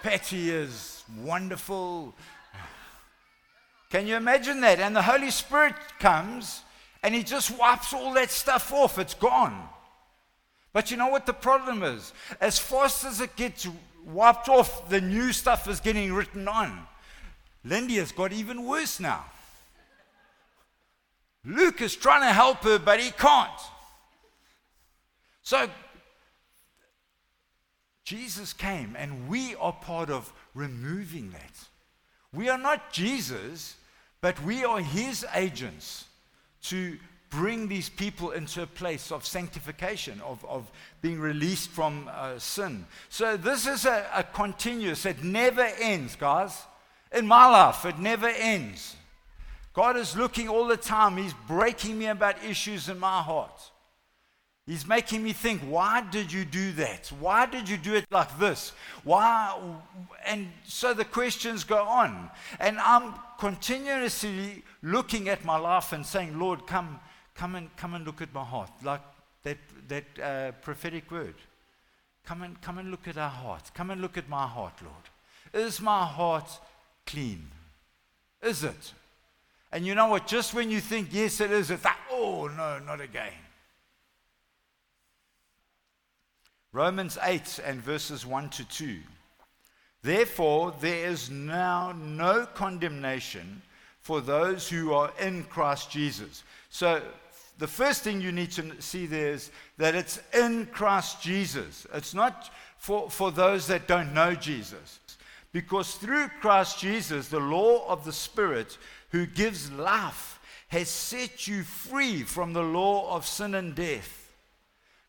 Patty 0.04 0.50
is 0.50 1.04
wonderful. 1.20 2.14
Can 3.90 4.08
you 4.08 4.16
imagine 4.16 4.62
that? 4.62 4.80
And 4.80 4.96
the 4.96 5.02
Holy 5.02 5.32
Spirit 5.32 5.76
comes 6.00 6.62
and 7.04 7.14
he 7.14 7.24
just 7.24 7.58
wipes 7.58 7.94
all 7.94 8.14
that 8.14 8.32
stuff 8.32 8.74
off. 8.74 8.98
It's 8.98 9.14
gone. 9.14 9.70
But 10.74 10.90
you 10.90 10.98
know 10.98 11.10
what 11.10 11.26
the 11.26 11.34
problem 11.34 11.84
is? 11.84 12.14
As 12.40 12.58
fast 12.58 13.06
as 13.06 13.20
it 13.20 13.36
gets 13.36 13.68
wiped 14.06 14.48
off, 14.48 14.90
the 14.90 15.02
new 15.02 15.34
stuff 15.34 15.68
is 15.68 15.80
getting 15.80 16.14
written 16.14 16.48
on. 16.48 16.88
Lindy 17.64 17.96
has 17.96 18.12
got 18.12 18.34
even 18.34 18.66
worse 18.66 19.00
now. 19.00 19.26
Luke 21.44 21.82
is 21.82 21.96
trying 21.96 22.22
to 22.22 22.34
help 22.34 22.64
her, 22.64 22.80
but 22.80 23.00
he 23.00 23.12
can't. 23.12 23.50
So, 25.44 25.70
Jesus 28.04 28.54
came, 28.54 28.96
and 28.98 29.28
we 29.28 29.56
are 29.56 29.74
part 29.74 30.10
of 30.10 30.32
removing 30.54 31.32
that. 31.32 31.68
We 32.34 32.50
are 32.50 32.58
not 32.58 32.92
Jesus, 32.92 33.76
but 34.22 34.42
we 34.44 34.64
are 34.64 34.80
his 34.80 35.26
agents 35.34 36.06
to 36.64 36.98
bring 37.30 37.68
these 37.68 37.90
people 37.90 38.32
into 38.32 38.62
a 38.62 38.68
place 38.68 39.12
of 39.12 39.26
sanctification, 39.26 40.22
of, 40.22 40.44
of 40.46 40.70
being 41.02 41.20
released 41.20 41.70
from 41.70 42.10
uh, 42.12 42.38
sin. 42.38 42.86
So, 43.10 43.36
this 43.36 43.66
is 43.66 43.86
a, 43.86 44.06
a 44.14 44.24
continuous, 44.24 45.06
it 45.06 45.24
never 45.24 45.68
ends, 45.80 46.16
guys. 46.16 46.62
In 47.12 47.28
my 47.28 47.48
life, 47.48 47.86
it 47.86 48.00
never 48.00 48.28
ends. 48.28 48.96
God 49.74 49.98
is 49.98 50.16
looking 50.16 50.48
all 50.50 50.68
the 50.68 50.78
time. 50.78 51.18
He's 51.18 51.34
breaking 51.48 51.98
me 51.98 52.08
about 52.08 52.44
issues 52.44 52.90
in 52.90 53.00
my 53.00 53.22
heart. 53.22 53.72
He's 54.68 54.86
making 54.86 55.24
me 55.24 55.34
think, 55.34 55.62
why 55.62 56.02
did 56.12 56.32
you 56.32 56.46
do 56.46 56.72
that? 56.74 57.12
Why 57.20 57.46
did 57.46 57.68
you 57.68 57.78
do 57.78 57.96
it 57.96 58.06
like 58.12 58.38
this? 58.38 58.74
Why? 59.04 59.60
And 60.26 60.52
so 60.64 60.94
the 60.94 61.04
questions 61.04 61.64
go 61.64 61.84
on. 61.84 62.30
And 62.60 62.80
I'm 62.80 63.16
continuously 63.40 64.64
looking 64.84 65.30
at 65.30 65.44
my 65.44 65.58
life 65.58 65.94
and 65.94 66.06
saying, 66.06 66.38
Lord, 66.38 66.68
come, 66.68 67.00
come 67.34 67.56
and 67.56 67.76
come 67.76 67.96
and 67.96 68.06
look 68.06 68.22
at 68.22 68.34
my 68.34 68.44
heart. 68.44 68.72
Like 68.84 69.02
that, 69.44 69.58
that 69.88 70.06
uh, 70.22 70.52
prophetic 70.62 71.10
word. 71.12 71.36
Come 72.24 72.44
and, 72.44 72.62
come 72.62 72.78
and 72.78 72.92
look 72.92 73.08
at 73.08 73.18
our 73.18 73.30
heart. 73.30 73.72
Come 73.74 73.90
and 73.90 74.00
look 74.00 74.18
at 74.18 74.30
my 74.30 74.46
heart, 74.48 74.74
Lord. 74.82 75.66
Is 75.66 75.82
my 75.82 76.06
heart 76.06 76.50
clean? 77.06 77.48
Is 78.42 78.64
it? 78.64 78.94
And 79.72 79.86
you 79.86 79.96
know 79.96 80.08
what? 80.08 80.28
Just 80.28 80.54
when 80.54 80.70
you 80.70 80.80
think, 80.80 81.10
yes, 81.12 81.40
it 81.40 81.52
is, 81.52 81.72
it's 81.72 81.86
like, 81.86 81.96
oh, 82.12 82.50
no, 82.56 82.80
not 82.80 83.00
again. 83.00 83.32
Romans 86.74 87.18
8 87.22 87.60
and 87.66 87.82
verses 87.82 88.26
1 88.26 88.50
to 88.50 88.68
2. 88.68 88.98
Therefore, 90.04 90.74
there 90.82 91.10
is 91.10 91.30
now 91.30 91.94
no 91.98 92.46
condemnation 92.46 93.62
for 94.00 94.20
those 94.20 94.68
who 94.68 94.94
are 94.94 95.12
in 95.20 95.44
Christ 95.44 95.92
Jesus. 95.92 96.44
So, 96.70 97.02
the 97.60 97.68
first 97.68 98.02
thing 98.02 98.22
you 98.22 98.32
need 98.32 98.52
to 98.54 98.82
see 98.82 99.06
there 99.06 99.34
is 99.34 99.52
that 99.78 99.94
it's 99.94 100.20
in 100.34 100.66
Christ 100.68 101.22
Jesus. 101.22 101.86
It's 101.94 102.16
not 102.16 102.52
for, 102.78 103.10
for 103.10 103.32
those 103.32 103.68
that 103.68 103.88
don't 103.88 104.14
know 104.14 104.34
Jesus. 104.34 105.00
Because 105.52 105.96
through 105.96 106.30
Christ 106.40 106.80
Jesus, 106.80 107.28
the 107.28 107.40
law 107.40 107.88
of 107.88 108.06
the 108.06 108.14
Spirit 108.14 108.78
who 109.10 109.26
gives 109.26 109.72
life 109.72 110.40
has 110.70 110.88
set 110.88 111.48
you 111.48 111.64
free 111.64 112.24
from 112.24 112.54
the 112.54 112.64
law 112.64 113.14
of 113.14 113.26
sin 113.26 113.56
and 113.56 113.76
death. 113.76 114.18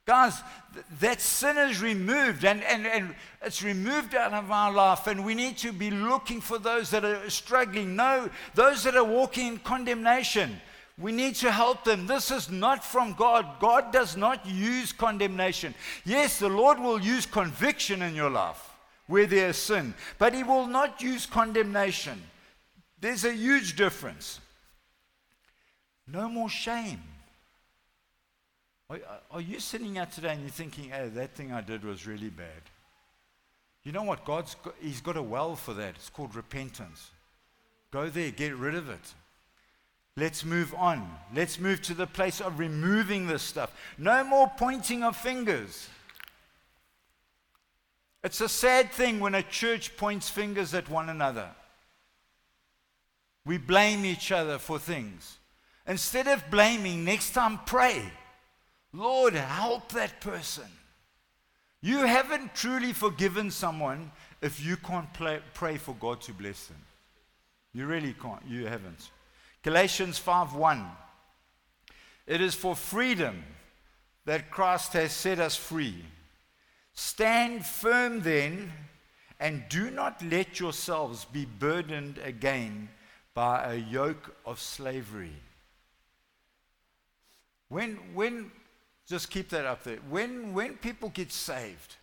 Guys, 0.04 0.42
th- 0.74 0.84
that 0.98 1.20
sin 1.20 1.56
is 1.56 1.80
removed 1.80 2.44
and, 2.44 2.64
and, 2.64 2.84
and 2.88 3.14
it's 3.40 3.62
removed 3.62 4.16
out 4.16 4.32
of 4.32 4.50
our 4.50 4.72
life, 4.72 5.06
and 5.06 5.24
we 5.24 5.36
need 5.36 5.56
to 5.58 5.72
be 5.72 5.92
looking 5.92 6.40
for 6.40 6.58
those 6.58 6.90
that 6.90 7.04
are 7.04 7.30
struggling. 7.30 7.94
No, 7.94 8.28
those 8.56 8.82
that 8.82 8.96
are 8.96 9.04
walking 9.04 9.46
in 9.46 9.58
condemnation. 9.58 10.60
We 10.98 11.12
need 11.12 11.36
to 11.36 11.52
help 11.52 11.84
them. 11.84 12.08
This 12.08 12.32
is 12.32 12.50
not 12.50 12.84
from 12.84 13.12
God. 13.12 13.46
God 13.60 13.92
does 13.92 14.16
not 14.16 14.44
use 14.44 14.92
condemnation. 14.92 15.72
Yes, 16.04 16.40
the 16.40 16.48
Lord 16.48 16.80
will 16.80 17.00
use 17.00 17.24
conviction 17.24 18.02
in 18.02 18.16
your 18.16 18.30
life 18.30 18.71
where 19.12 19.26
there 19.26 19.50
is 19.50 19.58
sin, 19.58 19.92
but 20.18 20.32
He 20.32 20.42
will 20.42 20.66
not 20.66 21.02
use 21.02 21.26
condemnation. 21.26 22.20
There's 22.98 23.26
a 23.26 23.34
huge 23.34 23.76
difference. 23.76 24.40
No 26.06 26.30
more 26.30 26.48
shame. 26.48 27.02
Are, 29.30 29.40
you 29.40 29.60
sitting 29.60 29.98
out 29.98 30.12
today 30.12 30.32
and 30.32 30.40
you're 30.40 30.50
thinking, 30.50 30.90
hey, 30.90 31.08
that 31.08 31.34
thing 31.34 31.52
I 31.52 31.60
did 31.60 31.84
was 31.84 32.06
really 32.06 32.30
bad? 32.30 32.62
You 33.84 33.92
know 33.92 34.02
what? 34.02 34.24
God's 34.24 34.54
got, 34.54 34.74
He's 34.80 35.02
got 35.02 35.18
a 35.18 35.22
well 35.22 35.56
for 35.56 35.74
that. 35.74 35.94
It's 35.96 36.08
called 36.08 36.34
repentance. 36.34 37.10
Go 37.90 38.08
there, 38.08 38.30
get 38.30 38.56
rid 38.56 38.74
of 38.74 38.88
it. 38.88 39.14
Let's 40.16 40.42
move 40.42 40.74
on. 40.74 41.06
Let's 41.34 41.58
move 41.60 41.82
to 41.82 41.94
the 41.94 42.06
place 42.06 42.40
of 42.40 42.58
removing 42.58 43.26
this 43.26 43.42
stuff. 43.42 43.74
No 43.98 44.24
more 44.24 44.50
pointing 44.56 45.02
of 45.02 45.16
fingers. 45.16 45.88
It's 48.24 48.40
a 48.40 48.48
sad 48.48 48.92
thing 48.92 49.18
when 49.18 49.34
a 49.34 49.42
church 49.42 49.96
points 49.96 50.28
fingers 50.28 50.74
at 50.74 50.88
one 50.88 51.08
another. 51.08 51.50
We 53.44 53.58
blame 53.58 54.04
each 54.04 54.30
other 54.30 54.58
for 54.58 54.78
things. 54.78 55.38
Instead 55.86 56.28
of 56.28 56.48
blaming, 56.50 57.04
next 57.04 57.30
time 57.30 57.58
pray. 57.66 58.02
Lord, 58.92 59.34
help 59.34 59.90
that 59.92 60.20
person. 60.20 60.68
You 61.80 61.98
haven't 61.98 62.54
truly 62.54 62.92
forgiven 62.92 63.50
someone 63.50 64.12
if 64.40 64.64
you 64.64 64.76
can't 64.76 65.12
play, 65.14 65.40
pray 65.54 65.76
for 65.76 65.94
God 65.94 66.20
to 66.22 66.32
bless 66.32 66.66
them. 66.66 66.80
You 67.72 67.86
really 67.86 68.14
can't. 68.14 68.44
You 68.46 68.66
haven't. 68.66 69.10
Galatians 69.62 70.18
5:1. 70.18 70.96
It 72.26 72.40
is 72.40 72.54
for 72.54 72.76
freedom 72.76 73.44
that 74.24 74.50
Christ 74.50 74.92
has 74.92 75.12
set 75.12 75.40
us 75.40 75.56
free. 75.56 76.04
Stand 76.94 77.64
firm 77.64 78.20
then, 78.20 78.72
and 79.40 79.64
do 79.68 79.90
not 79.90 80.22
let 80.22 80.60
yourselves 80.60 81.24
be 81.24 81.44
burdened 81.44 82.18
again 82.18 82.88
by 83.34 83.72
a 83.72 83.76
yoke 83.76 84.34
of 84.44 84.60
slavery. 84.60 85.34
When, 87.68 87.96
when, 88.14 88.52
just 89.06 89.30
keep 89.30 89.48
that 89.48 89.64
up 89.64 89.82
there. 89.84 89.98
When, 90.10 90.52
when 90.52 90.76
people 90.76 91.08
get 91.08 91.32
saved, 91.32 91.96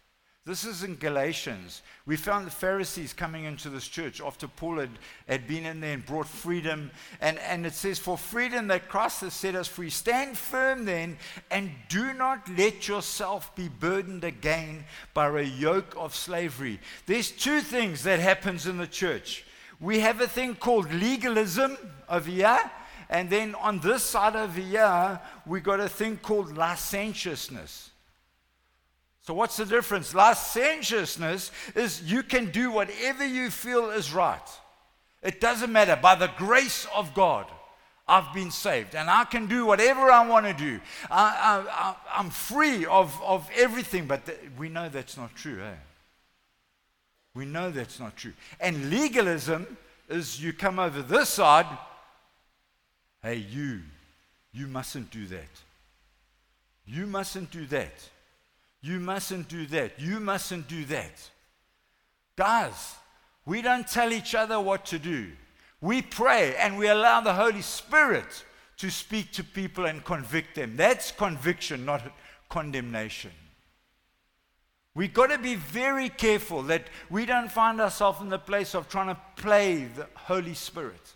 this 0.49 0.65
is 0.65 0.81
in 0.81 0.95
Galatians. 0.95 1.83
We 2.07 2.15
found 2.15 2.47
the 2.47 2.51
Pharisees 2.51 3.13
coming 3.13 3.43
into 3.43 3.69
this 3.69 3.87
church 3.87 4.19
after 4.19 4.47
Paul 4.47 4.79
had, 4.79 4.89
had 5.27 5.47
been 5.47 5.63
in 5.63 5.79
there 5.79 5.93
and 5.93 6.03
brought 6.03 6.25
freedom. 6.25 6.89
And, 7.21 7.37
and 7.37 7.67
it 7.67 7.73
says, 7.73 7.99
For 7.99 8.17
freedom 8.17 8.65
that 8.69 8.89
Christ 8.89 9.21
has 9.21 9.35
set 9.35 9.53
us 9.53 9.67
free. 9.67 9.91
Stand 9.91 10.39
firm 10.39 10.85
then, 10.85 11.19
and 11.51 11.69
do 11.87 12.13
not 12.15 12.49
let 12.57 12.87
yourself 12.87 13.55
be 13.55 13.69
burdened 13.69 14.23
again 14.23 14.85
by 15.13 15.29
a 15.29 15.43
yoke 15.43 15.93
of 15.95 16.15
slavery. 16.15 16.79
There's 17.05 17.29
two 17.29 17.61
things 17.61 18.01
that 18.01 18.19
happens 18.19 18.65
in 18.65 18.77
the 18.77 18.87
church. 18.87 19.45
We 19.79 19.99
have 19.99 20.19
a 20.19 20.27
thing 20.27 20.55
called 20.55 20.91
legalism 20.91 21.77
over 22.09 22.27
here. 22.27 22.71
And 23.07 23.29
then 23.29 23.53
on 23.53 23.81
this 23.81 24.01
side 24.01 24.35
of 24.35 24.55
here, 24.55 25.21
we 25.45 25.59
got 25.59 25.79
a 25.79 25.89
thing 25.89 26.17
called 26.17 26.57
licentiousness. 26.57 27.91
So, 29.29 29.35
what's 29.35 29.57
the 29.57 29.65
difference? 29.67 30.15
Licentiousness 30.15 31.51
is 31.75 32.01
you 32.01 32.23
can 32.23 32.49
do 32.49 32.71
whatever 32.71 33.23
you 33.23 33.51
feel 33.51 33.91
is 33.91 34.11
right. 34.11 34.41
It 35.21 35.39
doesn't 35.39 35.71
matter. 35.71 35.95
By 35.95 36.15
the 36.15 36.31
grace 36.35 36.87
of 36.95 37.13
God, 37.13 37.45
I've 38.07 38.33
been 38.33 38.49
saved 38.49 38.95
and 38.95 39.07
I 39.07 39.25
can 39.25 39.45
do 39.45 39.67
whatever 39.67 40.09
I 40.09 40.27
want 40.27 40.47
to 40.47 40.53
do. 40.53 40.79
I, 41.11 41.93
am 42.15 42.31
free 42.31 42.87
of, 42.87 43.21
of 43.21 43.47
everything, 43.55 44.07
but 44.07 44.27
we 44.57 44.67
know 44.67 44.89
that's 44.89 45.15
not 45.15 45.35
true. 45.35 45.61
Eh? 45.61 45.75
We 47.35 47.45
know 47.45 47.69
that's 47.69 47.99
not 47.99 48.17
true. 48.17 48.33
And 48.59 48.89
legalism 48.89 49.77
is 50.09 50.43
you 50.43 50.53
come 50.53 50.79
over 50.79 51.03
this 51.03 51.29
side, 51.29 51.67
hey, 53.21 53.35
you, 53.35 53.81
you 54.53 54.65
mustn't 54.65 55.11
do 55.11 55.27
that. 55.27 55.61
You 56.87 57.05
mustn't 57.05 57.51
do 57.51 57.67
that. 57.67 58.09
You 58.81 58.99
mustn't 58.99 59.49
do 59.49 59.65
that. 59.67 59.99
You 59.99 60.19
mustn't 60.19 60.67
do 60.67 60.85
that. 60.85 61.29
Guys, 62.35 62.95
we 63.45 63.61
don't 63.61 63.87
tell 63.87 64.13
each 64.13 64.35
other 64.35 64.59
what 64.59 64.85
to 64.87 64.99
do. 64.99 65.31
We 65.81 66.01
pray 66.01 66.55
and 66.55 66.77
we 66.77 66.87
allow 66.87 67.21
the 67.21 67.33
Holy 67.33 67.61
Spirit 67.61 68.43
to 68.77 68.89
speak 68.89 69.31
to 69.33 69.43
people 69.43 69.85
and 69.85 70.03
convict 70.03 70.55
them. 70.55 70.75
That's 70.77 71.11
conviction, 71.11 71.85
not 71.85 72.01
condemnation. 72.47 73.31
We've 74.95 75.13
got 75.13 75.27
to 75.27 75.37
be 75.37 75.55
very 75.55 76.09
careful 76.09 76.63
that 76.63 76.87
we 77.09 77.25
don't 77.25 77.51
find 77.51 77.79
ourselves 77.79 78.21
in 78.21 78.29
the 78.29 78.39
place 78.39 78.73
of 78.75 78.89
trying 78.89 79.07
to 79.07 79.21
play 79.35 79.85
the 79.85 80.07
Holy 80.15 80.53
Spirit. 80.53 81.13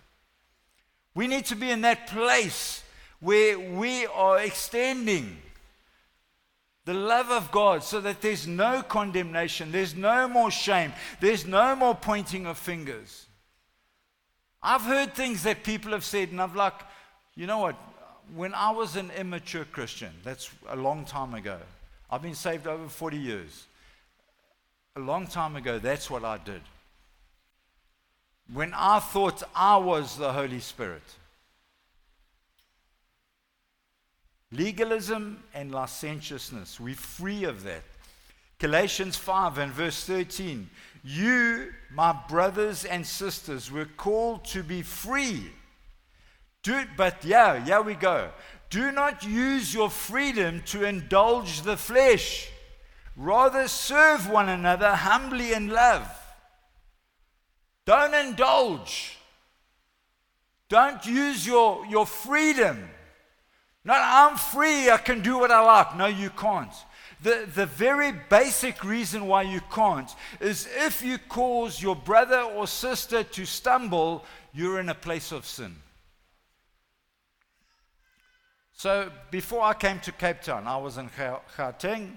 We 1.15 1.27
need 1.27 1.46
to 1.46 1.55
be 1.55 1.70
in 1.70 1.82
that 1.82 2.08
place 2.08 2.84
where 3.20 3.58
we 3.60 4.05
are 4.08 4.39
extending 4.39 5.38
the 6.86 6.94
love 6.94 7.30
of 7.30 7.52
God, 7.52 7.84
so 7.84 8.02
that 8.02 8.22
there's 8.22 8.46
no 8.46 8.82
condemnation, 8.82 9.72
there's 9.72 9.96
no 9.96 10.28
more 10.28 10.52
shame, 10.52 10.92
there's 11.22 11.46
no 11.46 11.75
more 11.75 11.96
pointing 11.96 12.46
of 12.46 12.58
fingers. 12.58 13.25
I've 14.62 14.82
heard 14.82 15.13
things 15.13 15.44
that 15.44 15.63
people 15.63 15.92
have 15.92 16.04
said, 16.04 16.32
and 16.32 16.42
I've 16.42 16.56
like, 16.56 16.74
you 17.36 17.48
know 17.48 17.60
what? 17.60 17.76
When 18.36 18.54
I 18.54 18.72
was 18.72 18.96
an 18.96 19.12
immature 19.12 19.65
Christian, 19.65 20.12
that's 20.24 20.50
a 20.69 20.76
long 20.76 21.06
time 21.06 21.34
ago. 21.34 21.58
I've 22.10 22.22
been 22.22 22.36
saved 22.36 22.67
over 22.67 22.88
40 22.88 23.17
years. 23.17 23.65
A 24.96 25.00
long 25.00 25.28
time 25.28 25.56
ago, 25.56 25.80
that's 25.80 26.10
what 26.10 26.24
I 26.24 26.38
did. 26.38 26.62
When 28.54 28.74
I 28.74 29.00
thought 29.00 29.41
I 29.56 29.78
was 29.78 30.17
the 30.17 30.32
Holy 30.32 30.60
Spirit. 30.60 31.04
Legalism 34.54 35.44
and 35.56 35.72
licentiousness, 35.72 36.80
we're 36.80 36.94
free 36.94 37.44
of 37.44 37.63
that. 37.63 37.82
Galatians 38.60 39.18
5 39.18 39.58
and 39.58 39.72
verse 39.72 40.06
13. 40.06 40.70
You, 41.04 41.74
my 41.92 42.16
brothers 42.30 42.86
and 42.86 43.06
sisters, 43.06 43.72
were 43.72 43.88
called 43.98 44.46
to 44.46 44.62
be 44.62 44.84
free. 44.84 45.52
Do, 46.62 46.86
but 46.96 47.26
yeah, 47.26 47.66
yeah, 47.66 47.82
we 47.82 47.96
go. 47.96 48.30
Do 48.70 48.92
not 48.92 49.24
use 49.24 49.74
your 49.74 49.89
freedom 49.89 50.62
to 50.68 50.86
indulge 50.86 51.63
the 51.63 51.76
flesh. 51.76 52.50
Rather, 53.18 53.68
serve 53.68 54.30
one 54.30 54.50
another 54.50 54.96
humbly 54.96 55.54
in 55.54 55.70
love. 55.70 56.08
Don't 57.86 58.13
indulge. 58.13 59.18
Don't 60.70 61.06
use 61.06 61.46
your, 61.46 61.86
your 61.88 62.06
freedom 62.06 62.89
not, 63.86 64.00
I'm 64.02 64.38
free, 64.38 64.89
I 64.89 64.98
can 64.98 65.22
do 65.22 65.38
what 65.38 65.52
I 65.52 65.62
like. 65.62 65.98
No, 65.98 66.06
you 66.06 66.30
can't. 66.30 66.72
The, 67.22 67.48
the 67.54 67.65
very 67.65 68.12
basic 68.12 68.84
reason 68.84 69.28
why 69.28 69.43
you 69.43 69.62
can't 69.74 70.10
is 70.41 70.67
if 70.76 71.02
you 71.02 71.17
cause 71.17 71.82
your 71.82 71.96
brother 71.96 72.41
or 72.41 72.67
sister 72.67 73.24
to 73.24 73.46
stumble, 73.46 74.26
you're 74.54 74.80
in 74.80 74.89
a 74.89 74.96
place 74.96 75.32
of 75.32 75.46
sin. 75.46 75.76
So 78.74 79.10
before 79.32 79.63
I 79.63 79.74
came 79.74 80.00
to 80.02 80.12
Cape 80.12 80.41
Town, 80.41 80.67
I 80.67 80.78
was 80.78 80.98
in 80.98 81.10
Gauteng. 81.10 82.12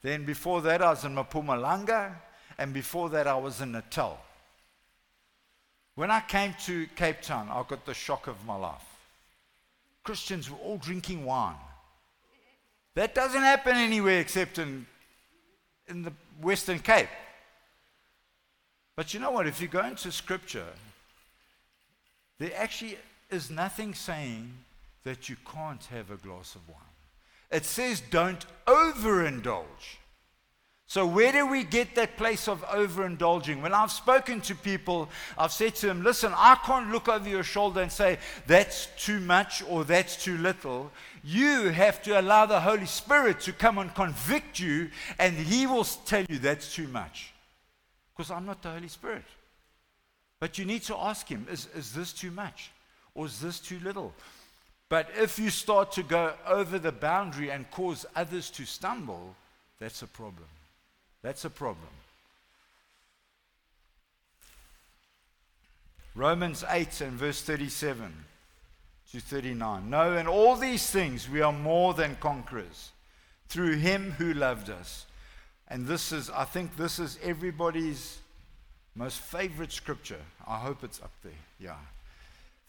Then 0.00 0.24
before 0.24 0.62
that, 0.62 0.80
I 0.80 0.90
was 0.90 1.04
in 1.04 1.14
Mpumalanga. 1.14 2.14
And 2.58 2.72
before 2.72 3.10
that, 3.10 3.26
I 3.26 3.36
was 3.36 3.60
in 3.60 3.72
Natal. 3.72 4.18
When 5.94 6.10
I 6.10 6.20
came 6.20 6.54
to 6.64 6.86
Cape 6.96 7.20
Town, 7.20 7.48
I 7.50 7.62
got 7.68 7.84
the 7.84 7.92
shock 7.92 8.26
of 8.26 8.42
my 8.46 8.56
life. 8.56 8.95
Christians 10.06 10.48
were 10.48 10.56
all 10.58 10.78
drinking 10.78 11.24
wine. 11.24 11.56
That 12.94 13.12
doesn't 13.12 13.42
happen 13.42 13.74
anywhere 13.74 14.20
except 14.20 14.56
in, 14.56 14.86
in 15.88 16.02
the 16.02 16.12
Western 16.40 16.78
Cape. 16.78 17.08
But 18.94 19.12
you 19.12 19.18
know 19.18 19.32
what? 19.32 19.48
If 19.48 19.60
you 19.60 19.66
go 19.66 19.84
into 19.84 20.12
Scripture, 20.12 20.68
there 22.38 22.52
actually 22.56 22.98
is 23.30 23.50
nothing 23.50 23.94
saying 23.94 24.52
that 25.02 25.28
you 25.28 25.36
can't 25.52 25.84
have 25.86 26.12
a 26.12 26.16
glass 26.16 26.54
of 26.54 26.68
wine. 26.68 26.94
It 27.50 27.64
says 27.64 28.00
don't 28.00 28.46
overindulge. 28.66 29.98
So, 30.88 31.04
where 31.04 31.32
do 31.32 31.46
we 31.48 31.64
get 31.64 31.96
that 31.96 32.16
place 32.16 32.46
of 32.46 32.62
overindulging? 32.62 33.60
When 33.60 33.74
I've 33.74 33.90
spoken 33.90 34.40
to 34.42 34.54
people, 34.54 35.08
I've 35.36 35.50
said 35.50 35.74
to 35.76 35.86
them, 35.86 36.04
listen, 36.04 36.32
I 36.36 36.56
can't 36.64 36.92
look 36.92 37.08
over 37.08 37.28
your 37.28 37.42
shoulder 37.42 37.82
and 37.82 37.90
say, 37.90 38.18
that's 38.46 38.86
too 38.96 39.18
much 39.18 39.64
or 39.68 39.82
that's 39.82 40.22
too 40.22 40.38
little. 40.38 40.92
You 41.24 41.70
have 41.70 42.02
to 42.02 42.20
allow 42.20 42.46
the 42.46 42.60
Holy 42.60 42.86
Spirit 42.86 43.40
to 43.40 43.52
come 43.52 43.78
and 43.78 43.92
convict 43.96 44.60
you, 44.60 44.90
and 45.18 45.36
He 45.36 45.66
will 45.66 45.82
tell 45.82 46.24
you 46.28 46.38
that's 46.38 46.72
too 46.72 46.86
much. 46.86 47.32
Because 48.16 48.30
I'm 48.30 48.46
not 48.46 48.62
the 48.62 48.70
Holy 48.70 48.88
Spirit. 48.88 49.24
But 50.38 50.56
you 50.56 50.64
need 50.64 50.82
to 50.84 50.96
ask 50.96 51.26
Him, 51.26 51.48
is, 51.50 51.66
is 51.74 51.94
this 51.94 52.12
too 52.12 52.30
much? 52.30 52.70
Or 53.16 53.26
is 53.26 53.40
this 53.40 53.58
too 53.58 53.80
little? 53.82 54.14
But 54.88 55.08
if 55.16 55.36
you 55.36 55.50
start 55.50 55.90
to 55.92 56.04
go 56.04 56.34
over 56.46 56.78
the 56.78 56.92
boundary 56.92 57.50
and 57.50 57.68
cause 57.72 58.06
others 58.14 58.50
to 58.50 58.64
stumble, 58.64 59.34
that's 59.80 60.02
a 60.02 60.06
problem. 60.06 60.46
That's 61.26 61.44
a 61.44 61.50
problem. 61.50 61.88
Romans 66.14 66.62
8 66.70 67.00
and 67.00 67.14
verse 67.14 67.42
37 67.42 68.14
to 69.10 69.18
39. 69.20 69.90
No, 69.90 70.16
in 70.16 70.28
all 70.28 70.54
these 70.54 70.88
things 70.88 71.28
we 71.28 71.40
are 71.40 71.52
more 71.52 71.94
than 71.94 72.14
conquerors 72.20 72.92
through 73.48 73.78
him 73.78 74.12
who 74.12 74.34
loved 74.34 74.70
us. 74.70 75.06
And 75.66 75.88
this 75.88 76.12
is, 76.12 76.30
I 76.30 76.44
think, 76.44 76.76
this 76.76 77.00
is 77.00 77.18
everybody's 77.20 78.18
most 78.94 79.18
favorite 79.18 79.72
scripture. 79.72 80.22
I 80.46 80.58
hope 80.58 80.84
it's 80.84 81.02
up 81.02 81.10
there. 81.24 81.32
Yeah. 81.58 81.74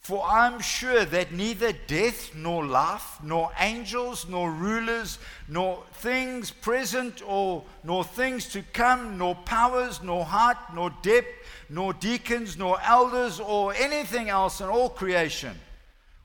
For 0.00 0.24
I'm 0.24 0.60
sure 0.60 1.04
that 1.04 1.32
neither 1.32 1.72
death, 1.72 2.34
nor 2.34 2.64
life, 2.64 3.18
nor 3.22 3.50
angels, 3.58 4.26
nor 4.28 4.50
rulers, 4.50 5.18
nor 5.48 5.82
things 5.94 6.50
present, 6.50 7.20
or 7.26 7.64
nor 7.84 8.04
things 8.04 8.48
to 8.52 8.62
come, 8.72 9.18
nor 9.18 9.34
powers, 9.34 10.02
nor 10.02 10.24
height, 10.24 10.56
nor 10.74 10.90
depth, 11.02 11.28
nor 11.68 11.92
deacons, 11.92 12.56
nor 12.56 12.80
elders, 12.80 13.38
or 13.38 13.74
anything 13.74 14.30
else 14.30 14.60
in 14.60 14.68
all 14.68 14.88
creation 14.88 15.54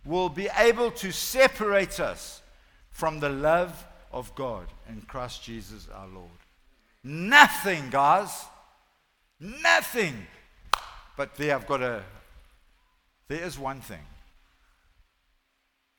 will 0.05 0.29
be 0.29 0.49
able 0.57 0.91
to 0.91 1.11
separate 1.11 1.99
us 1.99 2.41
from 2.91 3.19
the 3.19 3.29
love 3.29 3.85
of 4.11 4.33
God 4.35 4.67
in 4.87 5.01
Christ 5.01 5.43
Jesus 5.43 5.87
our 5.93 6.07
Lord. 6.07 6.29
Nothing, 7.03 7.89
guys. 7.89 8.45
Nothing. 9.39 10.27
But 11.17 11.35
there 11.35 11.55
I've 11.55 11.67
got 11.67 11.81
a 11.81 12.03
there 13.27 13.43
is 13.43 13.57
one 13.57 13.81
thing. 13.81 14.05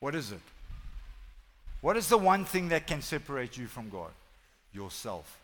What 0.01 0.15
is 0.15 0.33
it? 0.33 0.41
What 1.81 1.97
is 1.97 2.09
the 2.09 2.19
one 2.19 2.45
thing 2.45 2.69
that 2.69 2.87
can 2.87 3.03
separate 3.03 3.57
you 3.57 3.67
from 3.67 3.91
God? 3.91 4.11
Yourself. 4.73 5.39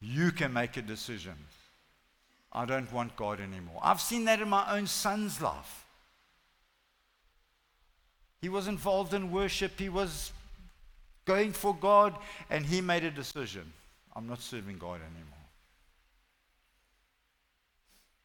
You 0.00 0.30
can 0.30 0.52
make 0.52 0.76
a 0.76 0.82
decision. 0.82 1.34
I 2.52 2.64
don't 2.64 2.90
want 2.92 3.16
God 3.16 3.40
anymore. 3.40 3.80
I've 3.82 4.00
seen 4.00 4.24
that 4.24 4.40
in 4.40 4.48
my 4.48 4.76
own 4.76 4.86
son's 4.86 5.40
life. 5.40 5.84
He 8.40 8.48
was 8.48 8.68
involved 8.68 9.14
in 9.14 9.32
worship, 9.32 9.78
he 9.78 9.88
was 9.88 10.32
going 11.24 11.52
for 11.52 11.74
God, 11.74 12.14
and 12.48 12.64
he 12.64 12.80
made 12.80 13.04
a 13.04 13.10
decision 13.10 13.72
I'm 14.18 14.26
not 14.26 14.40
serving 14.40 14.78
God 14.78 14.96
anymore. 14.96 15.37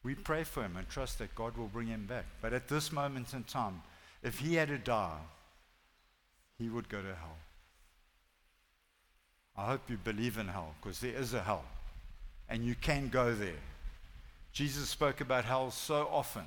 We 0.04 0.14
pray 0.14 0.44
for 0.44 0.62
him 0.62 0.76
and 0.76 0.88
trust 0.88 1.18
that 1.18 1.34
God 1.34 1.56
will 1.56 1.66
bring 1.66 1.88
him 1.88 2.04
back. 2.06 2.26
But 2.42 2.52
at 2.52 2.68
this 2.68 2.92
moment 2.92 3.32
in 3.32 3.42
time, 3.44 3.82
if 4.22 4.38
he 4.38 4.54
had 4.54 4.68
to 4.68 4.78
die, 4.78 5.18
he 6.58 6.68
would 6.68 6.88
go 6.88 7.00
to 7.00 7.08
hell. 7.08 7.38
I 9.56 9.66
hope 9.66 9.88
you 9.88 9.96
believe 9.96 10.36
in 10.36 10.48
hell 10.48 10.74
because 10.80 11.00
there 11.00 11.14
is 11.14 11.32
a 11.32 11.42
hell 11.42 11.64
and 12.48 12.64
you 12.64 12.74
can 12.74 13.08
go 13.08 13.34
there. 13.34 13.62
Jesus 14.52 14.88
spoke 14.88 15.20
about 15.20 15.44
hell 15.44 15.70
so 15.70 16.08
often. 16.12 16.44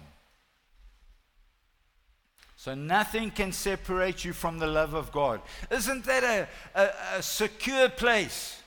So 2.55 2.73
nothing 2.73 3.31
can 3.31 3.51
separate 3.51 4.25
you 4.25 4.33
from 4.33 4.59
the 4.59 4.67
love 4.67 4.93
of 4.93 5.11
God. 5.11 5.41
Isn't 5.71 6.05
that 6.05 6.23
a, 6.23 6.47
a, 6.79 7.17
a 7.17 7.23
secure 7.23 7.89
place? 7.89 8.61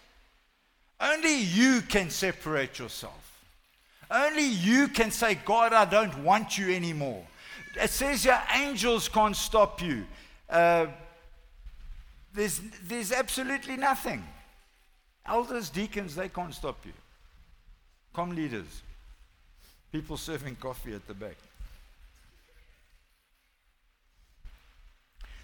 Only 1.00 1.38
you 1.38 1.81
can 1.81 2.11
separate 2.11 2.79
yourself. 2.79 3.30
Only 4.11 4.46
you 4.46 4.88
can 4.88 5.11
say, 5.11 5.37
God, 5.37 5.73
I 5.73 5.85
don't 5.85 6.25
want 6.25 6.59
you 6.59 6.75
anymore. 6.75 7.25
It 7.81 7.90
says 7.90 8.25
your 8.25 8.40
angels 8.55 9.09
can't 9.09 9.37
stop 9.37 9.81
you. 9.81 10.05
Uh, 10.49 10.87
there's, 12.35 12.61
there's 12.85 13.12
absolutely 13.12 13.77
nothing. 13.77 14.25
Elders, 15.25 15.70
deacons, 15.70 16.16
they 16.16 16.29
can't 16.29 16.55
stop 16.55 16.85
you. 16.85 16.92
Com 18.12 18.35
leaders, 18.35 18.83
people 19.92 20.16
serving 20.16 20.57
coffee 20.57 20.94
at 20.94 21.07
the 21.07 21.14
back. 21.14 21.37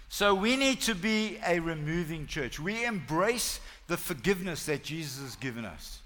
So 0.09 0.33
we 0.33 0.55
need 0.55 0.81
to 0.81 0.95
be 0.95 1.37
a 1.45 1.59
removing 1.59 2.27
church. 2.27 2.59
We 2.59 2.85
embrace 2.85 3.59
the 3.87 3.97
forgiveness 3.97 4.65
that 4.65 4.83
Jesus 4.83 5.21
has 5.21 5.35
given 5.35 5.63
us. 5.63 5.99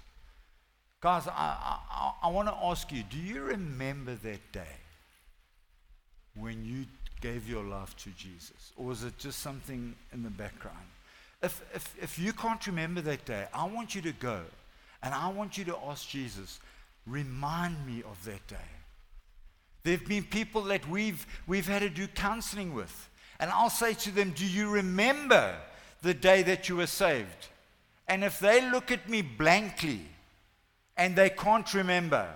Guys, 1.02 1.26
I, 1.26 1.56
I, 1.90 2.12
I 2.22 2.28
want 2.28 2.46
to 2.46 2.54
ask 2.54 2.92
you 2.92 3.02
do 3.02 3.18
you 3.18 3.42
remember 3.42 4.14
that 4.22 4.52
day 4.52 4.76
when 6.36 6.64
you 6.64 6.86
gave 7.20 7.48
your 7.48 7.64
life 7.64 7.96
to 7.98 8.10
Jesus? 8.10 8.72
Or 8.76 8.86
was 8.86 9.02
it 9.02 9.18
just 9.18 9.40
something 9.40 9.96
in 10.12 10.22
the 10.22 10.30
background? 10.30 10.86
If, 11.42 11.60
if, 11.74 11.96
if 12.00 12.18
you 12.20 12.32
can't 12.32 12.64
remember 12.68 13.00
that 13.00 13.24
day, 13.24 13.46
I 13.52 13.66
want 13.66 13.96
you 13.96 14.02
to 14.02 14.12
go 14.12 14.42
and 15.02 15.12
I 15.12 15.28
want 15.28 15.58
you 15.58 15.64
to 15.64 15.76
ask 15.88 16.08
Jesus, 16.08 16.60
remind 17.04 17.84
me 17.84 18.04
of 18.08 18.24
that 18.24 18.46
day. 18.46 18.56
There 19.82 19.96
have 19.96 20.06
been 20.06 20.22
people 20.22 20.62
that 20.64 20.88
we've, 20.88 21.26
we've 21.48 21.66
had 21.66 21.80
to 21.80 21.90
do 21.90 22.06
counseling 22.06 22.74
with. 22.74 23.08
And 23.40 23.50
I'll 23.50 23.70
say 23.70 23.94
to 23.94 24.12
them, 24.12 24.30
Do 24.36 24.46
you 24.46 24.70
remember 24.70 25.56
the 26.02 26.14
day 26.14 26.44
that 26.44 26.68
you 26.68 26.76
were 26.76 26.86
saved? 26.86 27.48
And 28.06 28.22
if 28.22 28.38
they 28.38 28.70
look 28.70 28.92
at 28.92 29.08
me 29.08 29.22
blankly 29.22 30.06
and 31.02 31.16
they 31.16 31.30
can't 31.30 31.74
remember, 31.74 32.28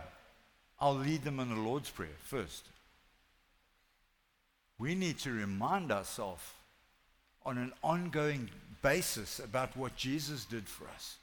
I'll 0.80 0.96
lead 0.96 1.22
them 1.22 1.38
in 1.38 1.50
the 1.50 1.60
Lord's 1.60 1.88
Prayer 1.88 2.18
first. 2.24 2.64
We 4.76 4.96
need 4.96 5.20
to 5.20 5.30
remind 5.30 5.92
ourselves 5.92 6.42
on 7.44 7.58
an 7.58 7.72
ongoing 7.84 8.50
basis 8.82 9.38
about 9.38 9.76
what 9.76 9.94
Jesus 9.94 10.44
did 10.44 10.66
for 10.68 10.88
us. 10.88 11.14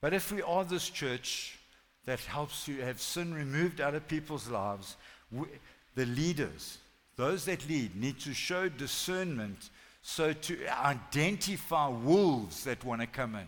But 0.00 0.14
if 0.14 0.32
we 0.32 0.40
are 0.40 0.64
this 0.64 0.88
church 0.88 1.58
that 2.06 2.20
helps 2.20 2.68
you 2.68 2.80
have 2.80 3.02
sin 3.02 3.34
removed 3.34 3.82
out 3.82 3.94
of 3.94 4.08
people's 4.08 4.48
lives, 4.48 4.96
we, 5.30 5.46
the 5.94 6.06
leaders, 6.06 6.78
those 7.16 7.44
that 7.44 7.68
lead, 7.68 7.94
need 7.96 8.18
to 8.20 8.32
show 8.32 8.70
discernment 8.70 9.68
so 10.00 10.32
to 10.32 10.66
identify 10.68 11.88
wolves 11.88 12.64
that 12.64 12.82
want 12.82 13.02
to 13.02 13.06
come 13.06 13.34
in. 13.34 13.46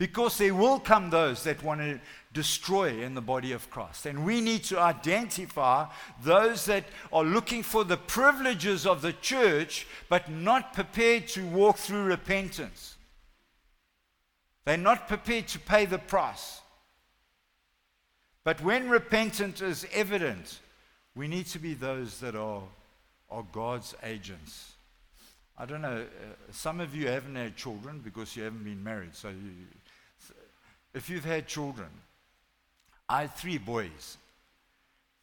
Because 0.00 0.38
there 0.38 0.54
will 0.54 0.80
come 0.80 1.10
those 1.10 1.44
that 1.44 1.62
want 1.62 1.82
to 1.82 2.00
destroy 2.32 3.02
in 3.02 3.14
the 3.14 3.20
body 3.20 3.52
of 3.52 3.68
Christ. 3.68 4.06
And 4.06 4.24
we 4.24 4.40
need 4.40 4.64
to 4.64 4.80
identify 4.80 5.88
those 6.24 6.64
that 6.64 6.84
are 7.12 7.22
looking 7.22 7.62
for 7.62 7.84
the 7.84 7.98
privileges 7.98 8.86
of 8.86 9.02
the 9.02 9.12
church, 9.12 9.86
but 10.08 10.30
not 10.30 10.72
prepared 10.72 11.28
to 11.28 11.46
walk 11.48 11.76
through 11.76 12.04
repentance. 12.04 12.96
They're 14.64 14.78
not 14.78 15.06
prepared 15.06 15.48
to 15.48 15.58
pay 15.58 15.84
the 15.84 15.98
price. 15.98 16.62
But 18.42 18.62
when 18.62 18.88
repentance 18.88 19.60
is 19.60 19.86
evident, 19.92 20.60
we 21.14 21.28
need 21.28 21.44
to 21.48 21.58
be 21.58 21.74
those 21.74 22.20
that 22.20 22.34
are, 22.34 22.62
are 23.30 23.44
God's 23.52 23.94
agents. 24.02 24.72
I 25.58 25.66
don't 25.66 25.82
know, 25.82 26.06
uh, 26.06 26.34
some 26.52 26.80
of 26.80 26.96
you 26.96 27.08
haven't 27.08 27.36
had 27.36 27.54
children 27.54 28.00
because 28.02 28.34
you 28.34 28.44
haven't 28.44 28.64
been 28.64 28.82
married. 28.82 29.14
So, 29.14 29.28
you, 29.28 29.52
if 30.94 31.08
you've 31.08 31.24
had 31.24 31.46
children, 31.46 31.88
I 33.08 33.22
had 33.22 33.34
three 33.36 33.58
boys. 33.58 34.16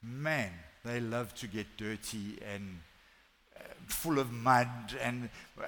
Man, 0.03 0.51
they 0.83 0.99
love 0.99 1.33
to 1.35 1.47
get 1.47 1.65
dirty 1.77 2.39
and 2.53 2.79
uh, 3.57 3.63
full 3.87 4.19
of 4.19 4.31
mud. 4.31 4.67
And 5.01 5.29
uh, 5.61 5.65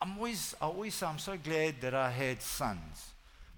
I'm 0.00 0.16
always, 0.18 0.54
I 0.60 0.66
always 0.66 0.94
say, 0.94 1.06
I'm 1.06 1.18
so 1.18 1.36
glad 1.42 1.80
that 1.80 1.94
I 1.94 2.10
had 2.10 2.42
sons. 2.42 3.10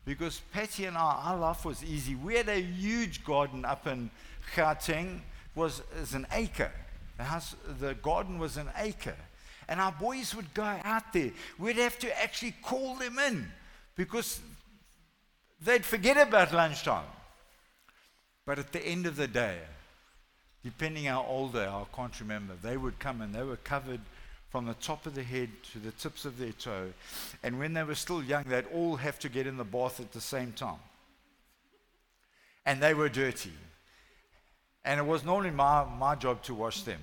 Because 0.04 0.40
Patty 0.52 0.85
and 0.85 0.96
I, 0.98 1.20
our 1.24 1.38
life 1.38 1.64
was 1.64 1.83
easy. 1.83 2.14
We 2.14 2.35
had 2.35 2.48
a 2.48 2.61
huge 2.61 3.24
garden 3.24 3.64
up 3.64 3.87
in 3.87 4.11
Gauteng 4.54 5.20
was 5.54 5.83
is 6.00 6.14
an 6.14 6.26
acre. 6.33 6.72
The, 7.16 7.24
house, 7.24 7.54
the 7.80 7.94
garden 7.94 8.38
was 8.38 8.57
an 8.57 8.68
acre. 8.76 9.16
And 9.68 9.80
our 9.80 9.92
boys 9.92 10.35
would 10.35 10.52
go 10.52 10.64
out 10.85 11.12
there. 11.12 11.30
We'd 11.59 11.76
have 11.76 11.98
to 12.00 12.22
actually 12.22 12.54
call 12.62 12.96
them 12.96 13.18
in 13.18 13.46
because 13.96 14.40
they'd 15.60 15.84
forget 15.84 16.16
about 16.16 16.52
lunchtime. 16.52 17.06
But 18.46 18.58
at 18.58 18.72
the 18.72 18.84
end 18.84 19.06
of 19.06 19.16
the 19.16 19.28
day, 19.28 19.58
depending 20.62 21.04
how 21.04 21.24
old 21.24 21.52
they 21.52 21.64
are, 21.64 21.82
I 21.82 21.96
can't 21.96 22.20
remember, 22.20 22.54
they 22.62 22.76
would 22.76 22.98
come 22.98 23.20
and 23.20 23.34
they 23.34 23.42
were 23.42 23.56
covered 23.56 24.00
from 24.50 24.66
the 24.66 24.74
top 24.74 25.06
of 25.06 25.14
the 25.14 25.22
head 25.22 25.50
to 25.72 25.78
the 25.78 25.90
tips 25.92 26.24
of 26.24 26.38
their 26.38 26.52
toe. 26.52 26.92
And 27.42 27.58
when 27.58 27.72
they 27.72 27.82
were 27.82 27.94
still 27.94 28.22
young, 28.22 28.44
they'd 28.44 28.66
all 28.72 28.96
have 28.96 29.18
to 29.20 29.28
get 29.28 29.46
in 29.46 29.56
the 29.56 29.64
bath 29.64 29.98
at 29.98 30.12
the 30.12 30.20
same 30.20 30.52
time. 30.52 30.78
And 32.64 32.82
they 32.82 32.94
were 32.94 33.08
dirty. 33.08 33.52
And 34.84 35.00
it 35.00 35.06
was 35.06 35.24
normally 35.24 35.50
my, 35.50 35.84
my 35.84 36.14
job 36.14 36.42
to 36.44 36.54
wash 36.54 36.82
them 36.82 37.00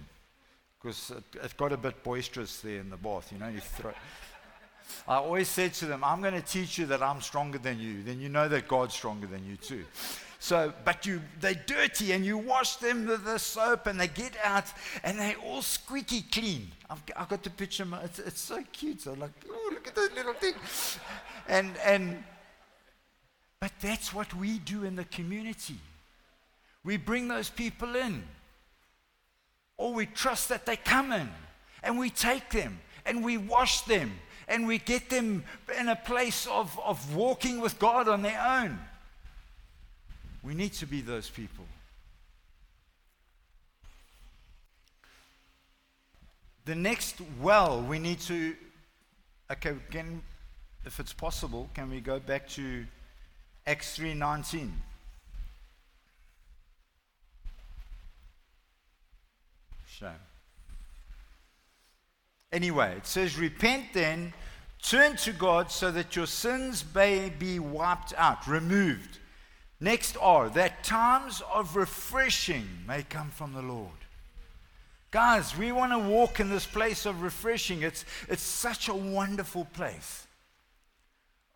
because 0.82 1.12
it, 1.12 1.24
it, 1.44 1.58
got 1.58 1.72
a 1.72 1.78
bit 1.78 2.04
boisterous 2.04 2.60
there 2.62 2.80
in 2.80 2.90
the 2.90 2.98
bath. 2.98 3.32
You 3.32 3.40
know, 3.40 3.50
you 3.50 3.60
throw. 3.60 3.92
I 5.08 5.16
always 5.16 5.48
said 5.48 5.74
to 5.76 5.86
them, 5.86 6.04
I'm 6.04 6.22
going 6.22 6.34
to 6.34 6.42
teach 6.42 6.78
you 6.78 6.86
that 6.88 7.02
I'm 7.02 7.22
stronger 7.22 7.58
than 7.58 7.80
you. 7.80 8.04
Then 8.04 8.20
you 8.20 8.30
know 8.30 8.48
that 8.48 8.68
God's 8.68 8.94
stronger 8.94 9.28
than 9.28 9.46
you 9.46 9.58
too. 9.58 9.86
So, 10.40 10.74
but 10.84 11.06
you, 11.06 11.22
they're 11.40 11.54
dirty 11.54 12.14
and 12.14 12.26
you 12.26 12.36
wash 12.38 12.78
them 12.78 13.06
with 13.06 13.26
the 13.26 13.38
soap 13.38 13.86
and 13.86 14.00
they 14.00 14.08
get 14.08 14.34
out 14.44 14.66
and 15.04 15.20
they're 15.20 15.36
all 15.36 15.62
squeaky 15.62 16.24
clean. 16.24 16.72
I've, 16.90 17.04
I've 17.16 17.30
got 17.30 17.44
to 17.44 17.52
picture, 17.52 17.86
my, 17.86 18.02
it's, 18.02 18.18
it's 18.18 18.42
so 18.42 18.64
cute. 18.74 19.02
So 19.02 19.14
like, 19.14 19.30
oh, 19.48 19.70
look 19.72 19.88
at 19.88 19.94
that 19.94 20.16
little 20.16 20.34
thing. 20.34 20.54
And, 21.48 21.74
and, 21.86 22.24
but 23.60 23.72
that's 23.82 24.14
what 24.16 24.34
we 24.36 24.58
do 24.58 24.84
in 24.84 24.96
the 24.96 25.06
community. 25.06 25.78
We 26.84 26.98
bring 26.98 27.28
those 27.28 27.50
people 27.50 27.96
in. 27.96 28.24
Or 29.78 29.94
we 29.94 30.08
trust 30.08 30.50
that 30.50 30.66
they 30.66 30.76
come 30.76 31.12
in 31.12 31.30
and 31.84 32.00
we 32.00 32.10
take 32.10 32.50
them 32.50 32.80
and 33.06 33.24
we 33.24 33.38
wash 33.38 33.82
them 33.82 34.12
and 34.48 34.68
we 34.68 34.78
get 34.78 35.10
them 35.10 35.44
in 35.80 35.90
a 35.90 35.96
place 35.96 36.48
of, 36.48 36.80
of 36.84 37.16
walking 37.16 37.62
with 37.62 37.80
God 37.80 38.08
on 38.08 38.22
their 38.22 38.42
own. 38.42 38.80
We 40.44 40.54
need 40.54 40.74
to 40.74 40.86
be 40.86 41.02
those 41.02 41.30
people. 41.30 41.66
The 46.66 46.76
next 46.76 47.16
well, 47.42 47.82
we 47.82 48.00
need 48.00 48.20
to, 48.22 48.56
okay, 49.52 49.76
can, 49.90 50.22
if 50.86 51.00
it's 51.00 51.14
possible, 51.14 51.70
can 51.74 51.90
we 51.90 52.02
go 52.02 52.20
back 52.20 52.48
to 52.50 52.86
Acts 53.66 53.98
3.19? 53.98 54.72
Shame. 59.88 60.10
Anyway, 62.52 62.94
it 62.98 63.08
says, 63.08 63.38
Repent 63.38 63.86
then, 63.94 64.34
turn 64.82 65.16
to 65.18 65.32
God 65.32 65.72
so 65.72 65.92
that 65.92 66.16
your 66.16 66.28
sins 66.28 66.84
may 66.94 67.30
be 67.30 67.60
wiped 67.60 68.14
out, 68.18 68.46
removed. 68.48 69.20
Next 69.80 70.18
are 70.18 70.50
that 70.50 70.84
times 70.84 71.42
of 71.54 71.76
refreshing 71.76 72.68
may 72.88 73.04
come 73.04 73.30
from 73.30 73.54
the 73.54 73.62
Lord. 73.62 73.90
Guys, 75.12 75.58
we 75.58 75.72
want 75.72 75.92
to 75.92 76.00
walk 76.00 76.40
in 76.40 76.50
this 76.50 76.66
place 76.66 77.06
of 77.06 77.22
refreshing. 77.22 77.82
It's, 77.82 78.06
it's 78.30 78.44
such 78.44 78.88
a 78.88 78.94
wonderful 78.94 79.66
place. 79.74 80.28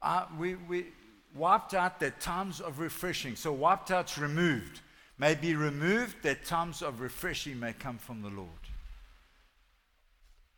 Uh, 0.02 0.26
we, 0.38 0.56
we 0.56 0.88
wiped 1.36 1.74
out 1.74 2.00
that 2.00 2.20
times 2.20 2.62
of 2.62 2.80
refreshing. 2.80 3.36
So, 3.36 3.52
wiped 3.54 3.92
out's 3.92 4.18
removed. 4.18 4.82
May 5.18 5.36
be 5.36 5.56
removed 5.56 6.18
that 6.24 6.46
times 6.46 6.82
of 6.82 7.00
refreshing 7.00 7.60
may 7.60 7.74
come 7.74 7.98
from 7.98 8.22
the 8.22 8.30
Lord. 8.30 8.50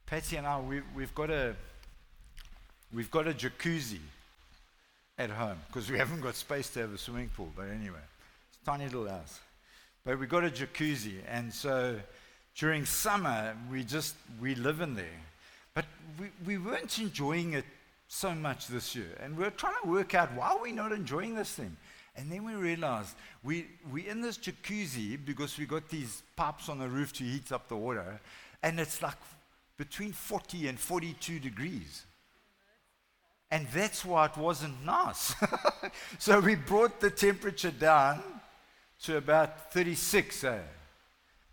Patty 0.08 0.38
and 0.38 0.48
I, 0.48 0.58
we, 0.62 0.82
we've, 0.96 1.14
got 1.14 1.30
a, 1.30 1.54
we've 2.94 3.12
got 3.12 3.28
a 3.28 3.34
jacuzzi 3.34 4.00
at 5.20 5.30
home 5.30 5.58
because 5.68 5.92
we 5.92 5.98
haven't 5.98 6.22
got 6.22 6.36
space 6.36 6.70
to 6.70 6.80
have 6.80 6.94
a 6.94 6.98
swimming 6.98 7.30
pool. 7.36 7.50
But 7.54 7.64
anyway, 7.64 8.00
it's 8.48 8.58
tiny 8.66 8.86
little 8.86 9.10
house. 9.10 9.42
But 10.06 10.18
we've 10.18 10.30
got 10.30 10.46
a 10.46 10.50
jacuzzi. 10.50 11.16
And 11.28 11.54
so 11.54 12.00
during 12.56 12.86
summer, 12.86 13.54
we 13.70 13.84
just, 13.84 14.16
we 14.40 14.56
live 14.56 14.80
in 14.80 14.96
there. 14.96 15.20
But 15.74 15.84
we, 16.18 16.28
we 16.46 16.58
weren't 16.58 16.98
enjoying 17.00 17.52
it 17.52 17.66
so 18.08 18.34
much 18.34 18.68
this 18.68 18.96
year. 18.96 19.10
And 19.22 19.38
we 19.38 19.44
are 19.44 19.52
trying 19.52 19.76
to 19.84 19.90
work 19.90 20.16
out 20.16 20.34
why 20.36 20.52
are 20.52 20.62
we 20.62 20.72
not 20.72 20.94
enjoying 20.94 21.36
this 21.36 21.52
thing? 21.52 21.76
And 22.16 22.32
then 22.32 22.46
we 22.46 22.54
realized 22.54 23.14
we, 23.44 23.66
we're 23.92 24.10
in 24.10 24.22
this 24.22 24.38
jacuzzi 24.38 25.20
because 25.26 25.58
we 25.58 25.66
got 25.66 25.90
these 25.90 26.24
pipes 26.38 26.70
on 26.70 26.80
the 26.80 26.88
roof 26.88 27.12
to 27.14 27.26
heat 27.26 27.52
up 27.52 27.68
the 27.68 27.76
water. 27.76 28.22
And 28.64 28.80
it's 28.80 29.02
like 29.02 29.18
between 29.78 30.12
40 30.12 30.68
and 30.68 30.80
42 30.80 31.40
degrees. 31.40 32.04
And 33.50 33.68
that's 33.68 34.04
why 34.04 34.26
it 34.26 34.36
wasn't 34.36 34.86
nice. 34.86 35.34
so 36.20 36.40
we 36.40 36.56
brought 36.56 37.00
the 37.00 37.10
temperature 37.10 37.72
down 37.72 38.22
to 39.04 39.18
about 39.18 39.72
36. 39.72 40.44
Eh? 40.44 40.60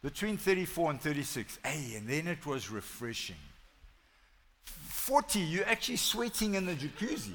between 0.05 0.37
34 0.37 0.91
and 0.91 1.01
36. 1.01 1.59
Hey, 1.65 1.95
and 1.97 2.07
then 2.07 2.29
it 2.29 2.45
was 2.45 2.71
refreshing. 2.71 3.37
40, 4.65 5.41
you're 5.41 5.67
actually 5.67 5.97
sweating 5.97 6.57
in 6.57 6.67
the 6.67 6.75
jacuzzi. 6.75 7.33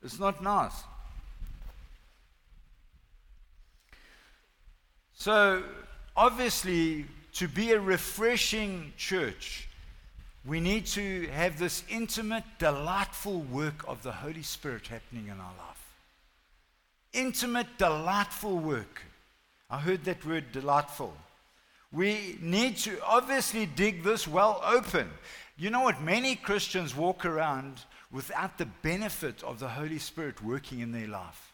It's 0.00 0.20
not 0.20 0.40
nice. 0.40 0.84
So, 5.14 5.64
obviously, 6.16 7.06
to 7.34 7.48
be 7.48 7.72
a 7.72 7.80
refreshing 7.80 8.92
church, 8.96 9.68
we 10.44 10.60
need 10.60 10.86
to 10.86 11.28
have 11.28 11.58
this 11.58 11.84
intimate, 11.88 12.44
delightful 12.58 13.40
work 13.40 13.84
of 13.86 14.02
the 14.02 14.12
Holy 14.12 14.42
Spirit 14.42 14.88
happening 14.88 15.28
in 15.28 15.38
our 15.40 15.52
life. 15.58 15.72
Intimate, 17.12 17.78
delightful 17.78 18.58
work. 18.58 19.02
I 19.70 19.78
heard 19.78 20.04
that 20.04 20.24
word 20.26 20.52
delightful. 20.52 21.14
We 21.92 22.38
need 22.40 22.78
to 22.78 22.98
obviously 23.04 23.66
dig 23.66 24.02
this 24.02 24.26
well 24.26 24.60
open. 24.64 25.10
You 25.56 25.70
know 25.70 25.82
what? 25.82 26.02
Many 26.02 26.36
Christians 26.36 26.96
walk 26.96 27.24
around 27.24 27.84
without 28.10 28.58
the 28.58 28.66
benefit 28.66 29.42
of 29.42 29.58
the 29.58 29.68
Holy 29.68 29.98
Spirit 29.98 30.42
working 30.42 30.80
in 30.80 30.92
their 30.92 31.06
life. 31.06 31.52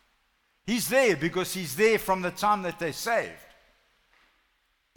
He's 0.66 0.88
there 0.88 1.16
because 1.16 1.52
He's 1.52 1.76
there 1.76 1.98
from 1.98 2.22
the 2.22 2.30
time 2.30 2.62
that 2.62 2.78
they're 2.78 2.92
saved. 2.92 3.32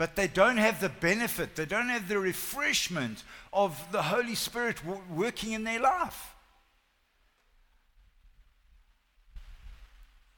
But 0.01 0.15
they 0.15 0.27
don't 0.27 0.57
have 0.57 0.79
the 0.79 0.89
benefit, 0.89 1.55
they 1.55 1.67
don't 1.67 1.89
have 1.89 2.07
the 2.07 2.17
refreshment 2.17 3.23
of 3.53 3.79
the 3.91 4.01
Holy 4.01 4.33
Spirit 4.33 4.77
working 5.11 5.51
in 5.51 5.63
their 5.63 5.79
life. 5.79 6.33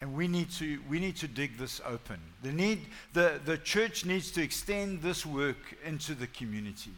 And 0.02 0.16
we 0.16 0.28
need 0.28 0.52
to, 0.52 0.82
we 0.90 1.00
need 1.00 1.16
to 1.16 1.30
dig 1.30 1.58
this 1.58 1.80
open. 1.86 2.20
The, 2.42 2.52
need, 2.52 2.82
the, 3.14 3.40
the 3.46 3.58
church 3.58 4.04
needs 4.04 4.32
to 4.32 4.44
extend 4.44 5.02
this 5.02 5.26
work 5.26 5.78
into 5.86 6.14
the 6.14 6.28
community. 6.28 6.92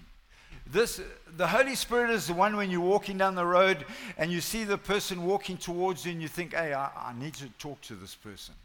This, 0.66 1.00
the 1.38 1.46
Holy 1.46 1.76
Spirit 1.76 2.10
is 2.10 2.26
the 2.26 2.34
one 2.34 2.58
when 2.58 2.72
you're 2.72 2.82
walking 2.82 3.20
down 3.20 3.36
the 3.36 3.46
road 3.46 3.86
and 4.18 4.32
you 4.32 4.42
see 4.42 4.64
the 4.64 4.80
person 4.80 5.24
walking 5.24 5.58
towards 5.58 6.04
you 6.04 6.14
and 6.14 6.20
you 6.20 6.28
think, 6.28 6.56
hey, 6.56 6.74
I, 6.74 6.90
I 6.96 7.14
need 7.16 7.36
to 7.36 7.48
talk 7.60 7.80
to 7.82 7.94
this 7.94 8.16
person. 8.16 8.56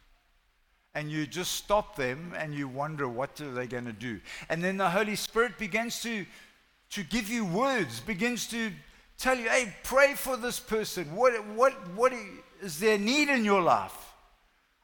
And 0.95 1.11
you 1.11 1.27
just 1.27 1.53
stop 1.53 1.95
them 1.97 2.35
and 2.37 2.55
you 2.55 2.67
wonder 2.67 3.09
what 3.09 3.41
are 3.41 3.53
they 3.53 3.67
going 3.67 3.85
to 3.85 3.93
do. 3.93 4.21
And 4.49 4.63
then 4.63 4.77
the 4.77 4.91
Holy 4.91 5.17
Spirit 5.17 5.57
begins 5.57 6.03
to, 6.03 6.27
to 6.91 7.03
give 7.05 7.29
you 7.29 7.45
words, 7.45 8.01
begins 8.01 8.49
to 8.49 8.73
tell 9.19 9.39
you, 9.39 9.49
hey, 9.49 9.75
pray 9.85 10.15
for 10.15 10.37
this 10.37 10.59
person. 10.59 11.15
What, 11.15 11.47
what, 11.49 11.73
what 11.95 12.13
is 12.61 12.81
their 12.81 12.99
need 12.99 13.29
in 13.29 13.45
your 13.45 13.63
life? 13.63 13.95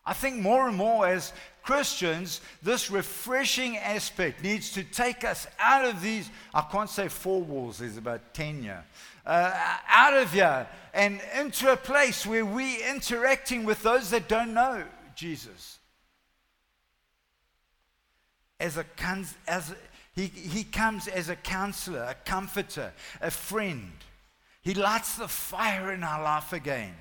I 0.07 0.12
think 0.12 0.37
more 0.37 0.69
and 0.69 0.77
more 0.77 1.09
as 1.09 1.33
Christians, 1.64 2.40
this 2.62 2.92
refreshing 2.92 3.77
aspect 3.77 4.45
needs 4.45 4.71
to 4.73 4.85
take 4.85 5.25
us 5.25 5.49
out 5.59 5.85
of 5.85 6.01
these, 6.01 6.31
I 6.55 6.61
can't 6.61 6.88
say 6.88 7.09
four 7.09 7.42
walls, 7.42 7.79
there's 7.79 7.97
about 7.97 8.33
10 8.33 8.62
here, 8.62 8.85
uh, 9.27 9.79
out 9.88 10.14
of 10.14 10.33
here 10.33 10.69
and 10.95 11.21
into 11.37 11.73
a 11.73 11.77
place 11.77 12.25
where 12.25 12.47
we're 12.47 12.88
interacting 12.88 13.64
with 13.64 13.83
those 13.83 14.11
that 14.11 14.29
don't 14.29 14.55
know 14.55 14.85
Jesus. 15.16 15.81
As 18.59 18.77
a, 18.77 18.87
as 19.47 19.71
a, 19.71 19.77
he, 20.14 20.27
he 20.27 20.64
comes 20.64 21.09
as 21.09 21.29
a 21.29 21.37
counselor, 21.37 22.03
a 22.03 22.14
comforter, 22.14 22.92
a 23.21 23.31
friend. 23.31 23.92
He 24.62 24.75
lights 24.75 25.16
the 25.16 25.29
fire 25.29 25.92
in 25.92 26.03
our 26.03 26.23
life 26.23 26.53
again. 26.53 26.95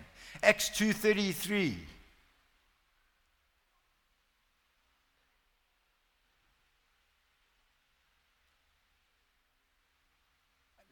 Acts 0.44 0.70
2.33 0.70 1.76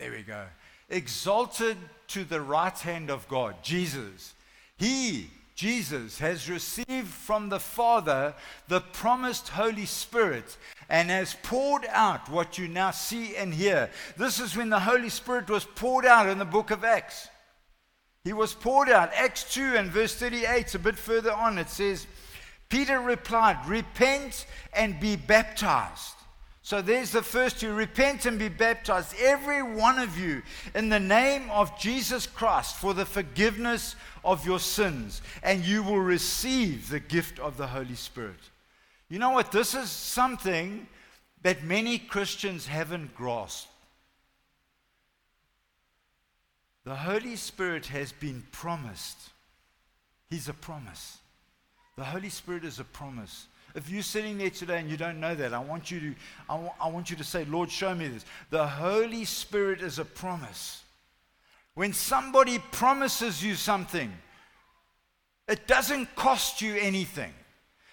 There 0.03 0.11
we 0.11 0.23
go. 0.23 0.45
Exalted 0.89 1.77
to 2.07 2.25
the 2.25 2.41
right 2.41 2.77
hand 2.77 3.09
of 3.09 3.25
God, 3.29 3.55
Jesus. 3.63 4.33
He, 4.75 5.29
Jesus, 5.55 6.19
has 6.19 6.49
received 6.49 7.07
from 7.07 7.49
the 7.49 7.59
Father 7.59 8.33
the 8.67 8.81
promised 8.81 9.49
Holy 9.49 9.85
Spirit 9.85 10.57
and 10.89 11.09
has 11.09 11.35
poured 11.43 11.85
out 11.89 12.29
what 12.29 12.57
you 12.57 12.67
now 12.67 12.91
see 12.91 13.35
and 13.35 13.53
hear. 13.53 13.89
This 14.17 14.39
is 14.39 14.57
when 14.57 14.69
the 14.69 14.79
Holy 14.79 15.09
Spirit 15.09 15.49
was 15.49 15.65
poured 15.65 16.05
out 16.05 16.27
in 16.27 16.39
the 16.39 16.45
book 16.45 16.71
of 16.71 16.83
Acts. 16.83 17.27
He 18.23 18.33
was 18.33 18.53
poured 18.53 18.89
out. 18.89 19.11
Acts 19.13 19.53
2 19.53 19.75
and 19.75 19.91
verse 19.91 20.15
38, 20.15 20.75
a 20.75 20.79
bit 20.79 20.97
further 20.97 21.33
on, 21.33 21.57
it 21.57 21.69
says, 21.69 22.07
Peter 22.69 22.99
replied, 22.99 23.67
Repent 23.67 24.47
and 24.73 24.99
be 24.99 25.15
baptized 25.15 26.15
so 26.65 26.81
there's 26.81 27.11
the 27.11 27.21
first 27.21 27.59
two 27.59 27.73
repent 27.73 28.25
and 28.25 28.39
be 28.39 28.47
baptized, 28.47 29.13
every 29.19 29.61
one 29.61 29.99
of 29.99 30.17
you, 30.17 30.41
in 30.73 30.87
the 30.87 30.99
name 30.99 31.49
of 31.51 31.77
Jesus 31.77 32.25
Christ 32.25 32.77
for 32.77 32.93
the 32.93 33.05
forgiveness 33.05 33.97
of 34.23 34.45
your 34.45 34.59
sins, 34.59 35.21
and 35.43 35.65
you 35.65 35.83
will 35.83 35.99
receive 35.99 36.89
the 36.89 37.01
gift 37.01 37.37
of 37.37 37.57
the 37.57 37.67
Holy 37.67 37.95
Spirit. 37.95 38.39
You 39.09 39.19
know 39.19 39.31
what? 39.31 39.51
This 39.51 39.75
is 39.75 39.91
something 39.91 40.87
that 41.41 41.65
many 41.65 41.97
Christians 41.97 42.65
haven't 42.65 43.13
grasped. 43.13 43.67
The 46.85 46.95
Holy 46.95 47.35
Spirit 47.35 47.87
has 47.87 48.13
been 48.13 48.41
promised. 48.53 49.17
He's 50.29 50.47
a 50.47 50.53
promise. 50.53 51.17
The 51.97 52.05
Holy 52.05 52.29
Spirit 52.29 52.63
is 52.63 52.79
a 52.79 52.85
promise. 52.85 53.47
If 53.75 53.89
you're 53.89 54.03
sitting 54.03 54.37
there 54.37 54.51
today 54.51 54.79
and 54.79 54.89
you 54.89 54.97
don't 54.97 55.19
know 55.19 55.33
that, 55.33 55.53
I 55.53 55.59
want 55.59 55.89
you 55.89 55.99
to, 55.99 56.15
I, 56.47 56.53
w- 56.53 56.71
I 56.79 56.89
want 56.89 57.09
you 57.09 57.15
to 57.15 57.23
say, 57.23 57.45
Lord, 57.45 57.71
show 57.71 57.95
me 57.95 58.07
this. 58.07 58.23
The 58.51 58.67
Holy 58.67 59.25
Spirit 59.25 59.81
is 59.81 59.97
a 59.97 60.05
promise. 60.05 60.83
When 61.73 61.91
somebody 61.91 62.59
promises 62.59 63.43
you 63.43 63.55
something, 63.55 64.11
it 65.47 65.65
doesn't 65.65 66.15
cost 66.15 66.61
you 66.61 66.75
anything. 66.75 67.33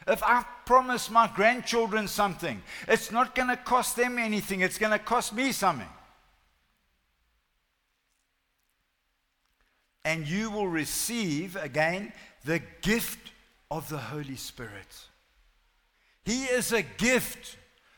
If 0.06 0.22
I 0.22 0.44
promise 0.66 1.10
my 1.10 1.30
grandchildren 1.34 2.08
something, 2.08 2.60
it's 2.86 3.10
not 3.10 3.34
going 3.34 3.48
to 3.48 3.56
cost 3.56 3.96
them 3.96 4.18
anything, 4.18 4.60
it's 4.60 4.78
going 4.78 4.92
to 4.92 4.98
cost 4.98 5.32
me 5.32 5.52
something. 5.52 5.88
And 10.04 10.26
you 10.26 10.50
will 10.50 10.68
receive, 10.68 11.56
again, 11.56 12.12
the 12.44 12.60
gift 12.82 13.32
of 13.70 13.88
the 13.88 13.98
Holy 13.98 14.36
Spirit. 14.36 15.09
He 16.24 16.44
is 16.44 16.72
a 16.72 16.82
gift. 16.82 17.56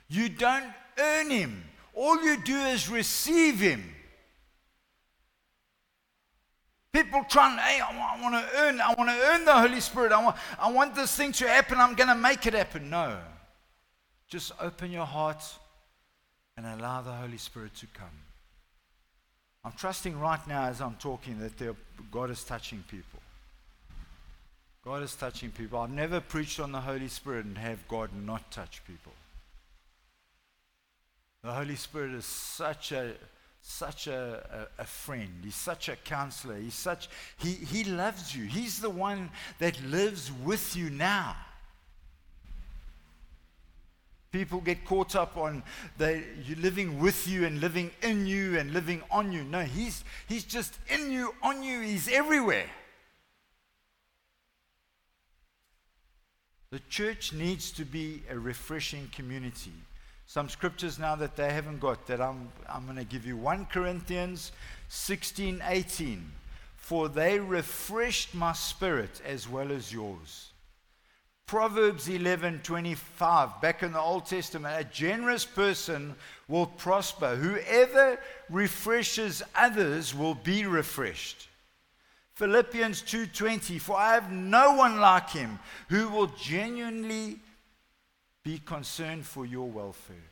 You 0.08 0.28
don't 0.28 0.72
earn 0.98 1.30
him. 1.30 1.64
All 1.94 2.22
you 2.22 2.36
do 2.42 2.56
is 2.56 2.88
receive 2.88 3.60
him. 3.60 3.82
People 6.92 7.24
try 7.28 7.50
and, 7.50 7.58
hey, 7.58 7.80
I 7.80 8.20
want 8.20 8.34
to 8.34 8.58
earn, 8.58 8.80
I 8.80 8.94
want 8.94 9.08
to 9.10 9.26
earn 9.28 9.44
the 9.44 9.54
Holy 9.54 9.80
Spirit. 9.80 10.12
I 10.12 10.22
want, 10.22 10.36
I 10.58 10.70
want 10.70 10.94
this 10.94 11.16
thing 11.16 11.32
to 11.32 11.48
happen. 11.48 11.78
I'm 11.78 11.94
going 11.94 12.08
to 12.08 12.14
make 12.14 12.46
it 12.46 12.54
happen. 12.54 12.90
No. 12.90 13.18
Just 14.28 14.52
open 14.60 14.90
your 14.90 15.06
heart, 15.06 15.42
and 16.56 16.66
allow 16.66 17.00
the 17.00 17.12
Holy 17.12 17.38
Spirit 17.38 17.74
to 17.76 17.86
come. 17.94 18.08
I'm 19.64 19.72
trusting 19.72 20.18
right 20.18 20.46
now 20.46 20.64
as 20.64 20.80
I'm 20.80 20.96
talking 20.96 21.38
that 21.38 21.76
God 22.10 22.30
is 22.30 22.44
touching 22.44 22.84
people. 22.88 23.20
God 24.84 25.02
is 25.04 25.14
touching 25.14 25.50
people. 25.50 25.78
I've 25.78 25.90
never 25.90 26.20
preached 26.20 26.58
on 26.58 26.72
the 26.72 26.80
Holy 26.80 27.08
Spirit 27.08 27.44
and 27.44 27.56
have 27.56 27.86
God 27.86 28.10
not 28.14 28.50
touch 28.50 28.82
people. 28.84 29.12
The 31.44 31.52
Holy 31.52 31.76
Spirit 31.76 32.12
is 32.12 32.24
such 32.24 32.92
a 32.92 33.14
such 33.64 34.08
a, 34.08 34.68
a, 34.78 34.82
a, 34.82 34.84
friend. 34.84 35.30
He's 35.44 35.54
such 35.54 35.88
a 35.88 35.94
counselor. 35.94 36.56
He's 36.56 36.74
such 36.74 37.08
he, 37.38 37.52
he 37.52 37.84
loves 37.84 38.34
you. 38.34 38.44
He's 38.44 38.80
the 38.80 38.90
one 38.90 39.30
that 39.60 39.80
lives 39.84 40.32
with 40.44 40.74
you 40.74 40.90
now. 40.90 41.36
People 44.32 44.60
get 44.60 44.84
caught 44.84 45.14
up 45.14 45.36
on 45.36 45.62
they 45.96 46.24
you 46.44 46.56
living 46.56 46.98
with 46.98 47.28
you 47.28 47.46
and 47.46 47.60
living 47.60 47.92
in 48.02 48.26
you 48.26 48.58
and 48.58 48.72
living 48.72 49.02
on 49.12 49.30
you. 49.30 49.44
No, 49.44 49.60
he's 49.60 50.02
he's 50.26 50.42
just 50.42 50.76
in 50.88 51.12
you, 51.12 51.32
on 51.40 51.62
you, 51.62 51.82
he's 51.82 52.08
everywhere. 52.08 52.66
The 56.72 56.80
church 56.88 57.32
needs 57.32 57.70
to 57.72 57.84
be 57.84 58.24
a 58.28 58.36
refreshing 58.36 59.08
community 59.14 59.72
some 60.32 60.48
scriptures 60.48 60.98
now 60.98 61.14
that 61.16 61.36
they 61.36 61.52
haven't 61.52 61.78
got 61.78 62.06
that 62.06 62.18
I'm, 62.18 62.48
I'm 62.66 62.86
going 62.86 62.96
to 62.96 63.04
give 63.04 63.26
you 63.26 63.36
1 63.36 63.66
Corinthians 63.66 64.52
16 64.88 65.62
18. 65.62 66.24
For 66.76 67.10
they 67.10 67.38
refreshed 67.38 68.34
my 68.34 68.54
spirit 68.54 69.20
as 69.26 69.46
well 69.46 69.70
as 69.70 69.92
yours. 69.92 70.52
Proverbs 71.46 72.08
11 72.08 72.62
25, 72.62 73.60
back 73.60 73.82
in 73.82 73.92
the 73.92 74.00
Old 74.00 74.24
Testament, 74.24 74.74
a 74.80 74.84
generous 74.84 75.44
person 75.44 76.14
will 76.48 76.64
prosper. 76.64 77.36
Whoever 77.36 78.18
refreshes 78.48 79.42
others 79.54 80.14
will 80.14 80.34
be 80.34 80.64
refreshed. 80.64 81.48
Philippians 82.42 83.02
2:20 83.02 83.80
For 83.80 83.96
I 83.96 84.14
have 84.14 84.32
no 84.32 84.72
one 84.72 84.98
like 84.98 85.30
him 85.30 85.60
who 85.88 86.08
will 86.08 86.26
genuinely 86.26 87.38
be 88.42 88.58
concerned 88.58 89.24
for 89.24 89.46
your 89.46 89.70
welfare. 89.70 90.28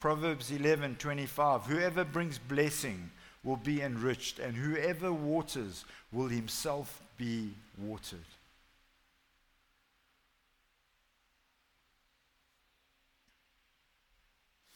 Proverbs 0.00 0.50
11:25 0.50 1.64
Whoever 1.64 2.04
brings 2.04 2.38
blessing 2.38 3.10
will 3.42 3.56
be 3.56 3.80
enriched 3.80 4.38
and 4.38 4.54
whoever 4.54 5.10
waters 5.10 5.86
will 6.12 6.28
himself 6.28 7.00
be 7.16 7.54
watered. 7.78 8.26